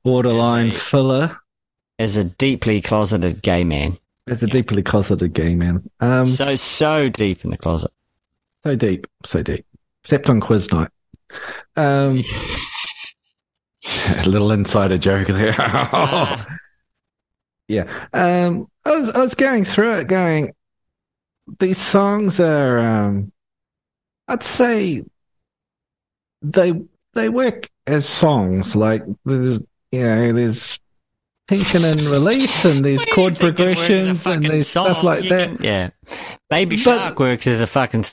borderline 0.03 0.69
I- 0.69 0.71
filler 0.71 1.39
As 1.99 2.17
a 2.17 2.25
deeply 2.25 2.81
closeted 2.81 3.43
gay 3.43 3.65
man, 3.65 3.99
as 4.29 4.43
a 4.43 4.47
deeply 4.47 4.83
closeted 4.83 5.33
gay 5.33 5.55
man, 5.55 5.89
um, 6.01 6.27
so, 6.27 6.55
so 6.57 7.09
deep 7.09 7.45
in 7.45 7.51
the 7.51 7.57
closet. 7.57 7.91
So 8.65 8.75
deep, 8.77 9.07
so 9.25 9.43
deep, 9.43 9.65
except 10.03 10.29
on 10.29 10.41
quiz 10.41 10.71
night. 10.73 10.91
Um, 11.77 12.23
a 14.19 14.29
little 14.29 14.51
insider 14.53 14.99
joke 14.99 15.29
there. 15.29 15.55
Ah. 15.59 16.47
yeah. 17.69 17.85
Um, 18.13 18.69
I 18.85 18.91
was 18.91 19.11
I 19.11 19.21
was 19.21 19.35
going 19.35 19.65
through 19.65 19.95
it, 19.95 20.09
going. 20.09 20.53
These 21.61 21.79
songs 21.79 22.41
are, 22.41 22.79
um, 22.79 23.31
I'd 24.27 24.43
say, 24.43 25.05
they 26.43 26.73
they 27.15 27.29
work 27.29 27.69
as 27.87 28.09
songs. 28.09 28.75
Like 28.75 29.05
there's 29.25 29.63
you 29.93 30.01
know 30.03 30.33
there's 30.33 30.79
tension 31.49 31.85
and 31.85 32.01
release, 32.03 32.65
and 32.65 32.85
there's 32.85 33.01
What 33.01 33.05
do 33.07 33.11
you 33.11 33.15
chord 33.15 33.39
think 33.39 33.61
it 33.61 33.67
works 33.67 33.81
as 33.81 33.81
a 33.81 33.85
progressions, 33.85 34.09
and 34.09 34.19
fucking 34.21 34.49
there's 34.51 34.69
stuff 34.69 35.03
like 35.03 35.25
You 35.25 35.31
that. 35.31 35.49
can- 35.57 35.65
yeah. 35.65 35.91
Baby 36.51 36.77
But- 36.77 36.83
Shark 36.83 37.19
works 37.19 37.47
as 37.47 37.61
a 37.61 37.67
fucking 37.67 38.05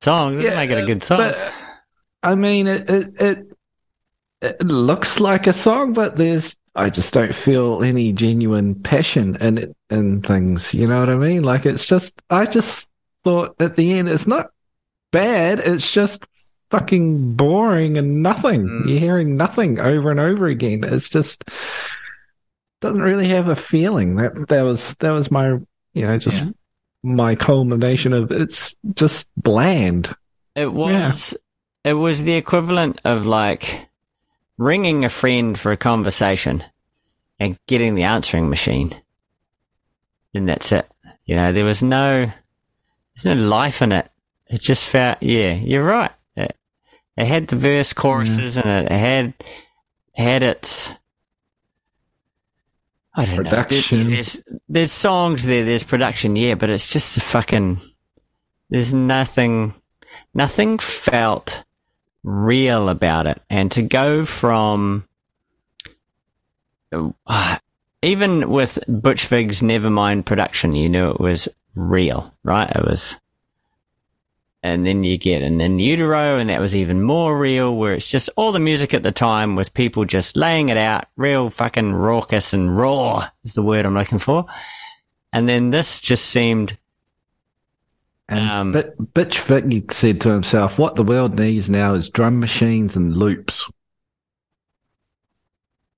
song. 0.00 0.36
Doesn't 0.36 0.56
make 0.56 0.70
it 0.70 0.82
a 0.82 0.86
good 0.86 1.02
song. 1.02 1.18
But, 1.18 1.52
I 2.22 2.34
mean, 2.34 2.66
it, 2.66 2.88
it 2.88 3.20
it 3.20 3.46
it 4.40 4.62
looks 4.66 5.20
like 5.20 5.46
a 5.46 5.52
song, 5.52 5.92
but 5.92 6.16
there's 6.16 6.56
I 6.74 6.90
just 6.90 7.12
don't 7.12 7.34
feel 7.34 7.82
any 7.82 8.12
genuine 8.12 8.74
passion 8.76 9.36
in 9.40 9.58
it 9.58 9.76
in 9.90 10.22
things. 10.22 10.72
You 10.74 10.86
know 10.86 11.00
what 11.00 11.10
I 11.10 11.16
mean? 11.16 11.42
Like 11.42 11.66
it's 11.66 11.86
just 11.86 12.20
I 12.30 12.46
just 12.46 12.88
thought 13.24 13.54
at 13.60 13.74
the 13.76 13.92
end 13.98 14.08
it's 14.08 14.26
not 14.26 14.50
bad. 15.12 15.58
It's 15.60 15.92
just 15.92 16.22
fucking 16.70 17.34
boring 17.34 17.96
and 17.98 18.22
nothing. 18.22 18.66
Mm. 18.66 18.88
You're 18.88 18.98
hearing 19.00 19.36
nothing 19.36 19.78
over 19.78 20.10
and 20.10 20.20
over 20.20 20.46
again. 20.46 20.84
It's 20.84 21.08
just 21.08 21.44
doesn't 22.80 23.02
really 23.02 23.28
have 23.28 23.48
a 23.48 23.56
feeling. 23.56 24.16
That 24.16 24.48
that 24.48 24.62
was 24.62 24.94
that 24.96 25.10
was 25.12 25.30
my 25.30 25.48
you 25.94 26.06
know 26.06 26.18
just 26.18 26.38
Yeah. 26.42 26.50
my 27.02 27.34
culmination 27.34 28.12
of 28.12 28.30
it's 28.30 28.76
just 28.94 29.28
bland. 29.36 30.14
It 30.54 30.72
was 30.72 31.36
it 31.84 31.94
was 31.94 32.24
the 32.24 32.34
equivalent 32.34 33.00
of 33.04 33.26
like 33.26 33.88
ringing 34.58 35.04
a 35.04 35.08
friend 35.08 35.58
for 35.58 35.72
a 35.72 35.76
conversation 35.76 36.62
and 37.38 37.58
getting 37.66 37.94
the 37.94 38.02
answering 38.02 38.50
machine. 38.50 38.94
And 40.34 40.48
that's 40.48 40.72
it. 40.72 40.86
You 41.24 41.36
know, 41.36 41.52
there 41.52 41.64
was 41.64 41.82
no 41.82 42.30
there's 43.16 43.36
no 43.36 43.42
life 43.42 43.82
in 43.82 43.92
it. 43.92 44.08
It 44.46 44.60
just 44.60 44.84
felt 44.86 45.22
yeah, 45.22 45.54
you're 45.54 45.84
right. 45.84 46.12
It, 47.18 47.22
it 47.22 47.26
had 47.26 47.48
the 47.48 47.56
verse 47.56 47.92
choruses 47.92 48.56
and 48.56 48.66
it 48.66 48.92
had 48.92 49.34
had 50.14 50.42
its 50.42 50.90
I 53.14 53.24
don't 53.24 53.36
know. 53.36 53.42
There- 53.50 53.64
Production. 53.64 54.10
there's 54.10 54.40
there's 54.68 54.92
songs 54.92 55.44
there, 55.44 55.64
there's 55.64 55.82
production, 55.84 56.36
yeah, 56.36 56.54
but 56.54 56.70
it's 56.70 56.86
just 56.86 57.16
a 57.16 57.20
fucking 57.20 57.80
there's 58.70 58.92
nothing 58.92 59.74
nothing 60.34 60.78
felt 60.78 61.64
real 62.22 62.88
about 62.88 63.26
it. 63.26 63.40
And 63.50 63.72
to 63.72 63.82
go 63.82 64.24
from 64.24 65.08
uh, 67.26 67.58
even 68.02 68.48
with 68.50 68.78
Butch 68.88 69.26
Vig's 69.26 69.60
Nevermind 69.60 70.24
production, 70.24 70.74
you 70.74 70.88
knew 70.88 71.10
it 71.10 71.20
was 71.20 71.48
real, 71.74 72.32
right? 72.44 72.70
It 72.70 72.84
was. 72.84 73.16
And 74.62 74.84
then 74.84 75.04
you 75.04 75.16
get 75.18 75.42
an 75.42 75.60
in 75.60 75.78
utero, 75.78 76.36
and 76.36 76.50
that 76.50 76.60
was 76.60 76.74
even 76.74 77.00
more 77.02 77.38
real, 77.38 77.76
where 77.76 77.92
it's 77.94 78.08
just 78.08 78.28
all 78.34 78.50
the 78.50 78.58
music 78.58 78.92
at 78.92 79.04
the 79.04 79.12
time 79.12 79.54
was 79.54 79.68
people 79.68 80.04
just 80.04 80.36
laying 80.36 80.68
it 80.68 80.76
out, 80.76 81.04
real 81.16 81.48
fucking 81.48 81.92
raucous 81.94 82.52
and 82.52 82.76
raw 82.76 83.28
is 83.44 83.54
the 83.54 83.62
word 83.62 83.86
I'm 83.86 83.94
looking 83.94 84.18
for. 84.18 84.46
And 85.32 85.48
then 85.48 85.70
this 85.70 86.00
just 86.00 86.24
seemed 86.24 86.76
Um, 88.28 88.72
but 88.72 88.98
Bitch 89.14 89.38
Vic 89.42 89.92
said 89.92 90.20
to 90.22 90.30
himself, 90.30 90.76
"What 90.78 90.96
the 90.96 91.04
world 91.04 91.38
needs 91.38 91.70
now 91.70 91.94
is 91.94 92.08
drum 92.10 92.40
machines 92.40 92.96
and 92.96 93.16
loops." 93.16 93.70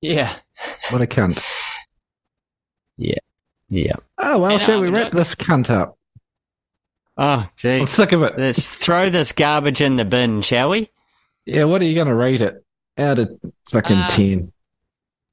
Yeah. 0.03 0.33
What 0.90 1.03
a 1.03 1.07
cunt! 1.07 1.42
Yeah. 3.03 3.14
Yeah. 3.70 3.96
Oh 4.18 4.38
well, 4.40 4.51
And, 4.53 4.61
shall 4.61 4.83
we 4.83 4.88
um, 4.88 4.94
wrap 4.94 5.14
look- 5.14 5.25
this 5.25 5.35
cunt 5.35 5.70
up? 5.70 5.96
Oh, 7.22 7.40
I'm 7.40 7.48
gee. 7.56 7.85
sick 7.85 8.12
of 8.12 8.22
it. 8.22 8.38
Let's 8.38 8.64
throw 8.66 9.11
this 9.11 9.33
garbage 9.33 9.83
in 9.83 9.96
the 9.96 10.06
bin, 10.06 10.40
shall 10.40 10.70
we? 10.70 10.88
Yeah, 11.44 11.64
what 11.64 11.83
are 11.83 11.85
you 11.85 11.94
going 11.94 12.06
to 12.06 12.14
rate 12.14 12.40
it 12.40 12.64
out 12.96 13.18
of 13.18 13.38
fucking 13.70 13.96
Uh, 13.98 14.09
ten? 14.09 14.52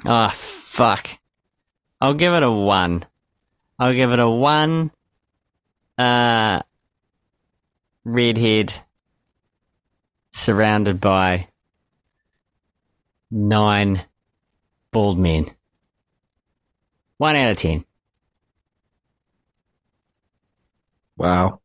Oh, 0.06 0.30
fuck. 0.30 1.08
I'll 2.02 2.14
give 2.14 2.34
it 2.34 2.44
a 2.44 2.52
one. 2.52 3.06
I'll 3.80 3.94
give 3.94 4.12
it 4.12 4.20
a 4.20 4.30
one. 4.30 4.92
Uh, 5.98 6.62
redhead 8.04 8.74
surrounded 10.32 11.00
by 11.00 11.48
nine 13.32 14.04
bald 14.92 15.18
men. 15.18 15.50
One 17.18 17.36
out 17.38 17.52
of 17.52 17.58
ten. 17.58 17.86
Wow. 21.18 21.62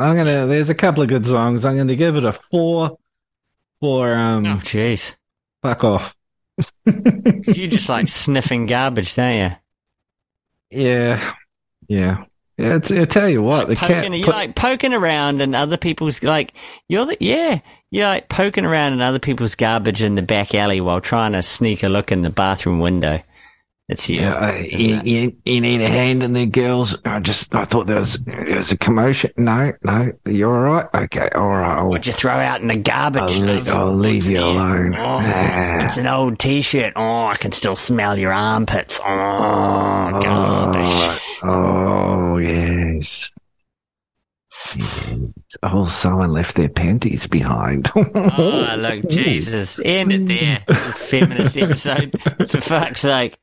I'm 0.00 0.16
gonna. 0.16 0.46
There's 0.46 0.68
a 0.68 0.74
couple 0.74 1.02
of 1.02 1.08
good 1.08 1.26
songs. 1.26 1.64
I'm 1.64 1.76
going 1.76 1.88
to 1.88 1.96
give 1.96 2.16
it 2.16 2.24
a 2.24 2.32
four. 2.32 2.98
For 3.80 4.12
um, 4.12 4.44
Oh, 4.44 4.56
jeez. 4.56 5.14
fuck 5.62 5.84
off. 5.84 6.16
You 6.86 7.68
just 7.68 7.88
like 7.88 8.08
sniffing 8.08 8.66
garbage, 8.66 9.14
don't 9.14 9.36
you? 9.36 9.50
yeah, 10.70 11.34
yeah. 11.88 12.24
Yeah, 12.58 12.74
it's, 12.76 12.90
I 12.90 13.04
tell 13.04 13.28
you 13.28 13.40
what, 13.40 13.68
the 13.68 13.76
cat, 13.76 14.12
you're 14.12 14.26
put- 14.26 14.34
like 14.34 14.56
poking 14.56 14.92
around 14.92 15.40
in 15.40 15.54
other 15.54 15.76
people's 15.76 16.20
like 16.24 16.52
you're 16.88 17.06
the, 17.06 17.16
yeah 17.20 17.60
you're 17.92 18.08
like 18.08 18.28
poking 18.28 18.64
around 18.64 18.94
in 18.94 19.00
other 19.00 19.20
people's 19.20 19.54
garbage 19.54 20.02
in 20.02 20.16
the 20.16 20.22
back 20.22 20.56
alley 20.56 20.80
while 20.80 21.00
trying 21.00 21.32
to 21.34 21.42
sneak 21.44 21.84
a 21.84 21.88
look 21.88 22.10
in 22.10 22.22
the 22.22 22.30
bathroom 22.30 22.80
window. 22.80 23.22
It's 23.90 24.06
you. 24.10 24.20
Yeah, 24.20 24.54
you, 24.54 25.00
you, 25.02 25.36
you 25.46 25.60
need 25.62 25.80
a 25.80 25.88
hand 25.88 26.22
in 26.22 26.34
there, 26.34 26.44
girls. 26.44 26.94
I 27.06 27.20
just, 27.20 27.54
I 27.54 27.64
thought 27.64 27.86
there 27.86 28.00
was, 28.00 28.18
there 28.18 28.58
was 28.58 28.70
a 28.70 28.76
commotion. 28.76 29.30
No, 29.38 29.72
no, 29.82 30.12
you're 30.26 30.54
all 30.54 30.74
right. 30.74 30.86
Okay, 31.04 31.26
all 31.34 31.48
right. 31.48 31.78
I'll, 31.78 31.88
What'd 31.88 32.06
you 32.06 32.12
throw 32.12 32.34
out 32.38 32.60
in 32.60 32.68
the 32.68 32.76
garbage? 32.76 33.22
I'll, 33.40 33.46
leave. 33.46 33.68
I'll 33.70 33.94
leave 33.96 34.26
you 34.26 34.40
alone. 34.40 34.94
Oh, 34.94 35.00
Ah. 35.22 35.86
it's 35.86 35.96
an 35.96 36.06
old 36.06 36.38
T-shirt. 36.38 36.92
Oh, 36.96 37.26
I 37.28 37.36
can 37.36 37.50
still 37.52 37.76
smell 37.76 38.18
your 38.18 38.30
armpits. 38.30 39.00
Oh, 39.02 40.20
garbage. 40.20 41.20
Oh, 41.42 42.36
yes. 42.36 43.30
Yes. 44.76 44.90
Oh, 45.62 45.84
someone 45.86 46.32
left 46.32 46.56
their 46.56 46.68
panties 46.68 47.26
behind. 47.26 47.90
Oh, 47.96 48.74
look, 48.78 49.08
Jesus. 49.08 49.80
End 49.82 50.12
it 50.12 50.26
there. 50.26 50.58
Feminist 50.76 51.56
episode. 51.56 52.20
For 52.48 52.60
fuck's 52.60 53.00
sake. 53.00 53.38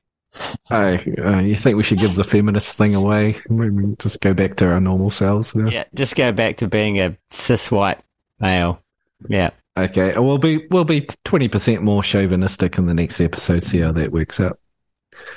Uh, 0.69 0.97
uh, 1.19 1.39
you 1.39 1.55
think 1.55 1.77
we 1.77 1.83
should 1.83 1.99
give 1.99 2.15
the 2.15 2.23
feminist 2.23 2.75
thing 2.75 2.95
away? 2.95 3.39
Maybe 3.49 3.95
Just 3.99 4.21
go 4.21 4.33
back 4.33 4.55
to 4.57 4.67
our 4.67 4.79
normal 4.79 5.09
selves 5.09 5.55
now. 5.55 5.69
Yeah, 5.69 5.85
just 5.93 6.15
go 6.15 6.31
back 6.31 6.57
to 6.57 6.67
being 6.67 6.99
a 6.99 7.17
cis 7.29 7.71
white 7.71 7.99
male. 8.39 8.81
Yeah. 9.27 9.51
Okay, 9.77 10.17
we'll 10.17 10.37
be 10.37 10.67
we'll 10.69 10.85
be 10.85 11.07
twenty 11.23 11.47
percent 11.47 11.83
more 11.83 12.01
chauvinistic 12.01 12.77
in 12.77 12.85
the 12.85 12.93
next 12.93 13.19
episode. 13.19 13.63
See 13.63 13.79
how 13.79 13.91
that 13.93 14.11
works 14.11 14.39
out. 14.39 14.59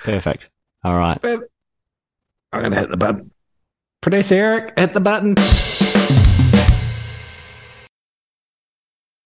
Perfect. 0.02 0.50
All 0.84 0.96
right. 0.96 1.18
I'm 1.24 2.62
gonna 2.62 2.76
hit 2.76 2.90
the 2.90 2.96
button. 2.96 3.30
Producer 4.00 4.34
Eric, 4.34 4.78
hit 4.78 4.92
the 4.92 5.00
button. 5.00 5.34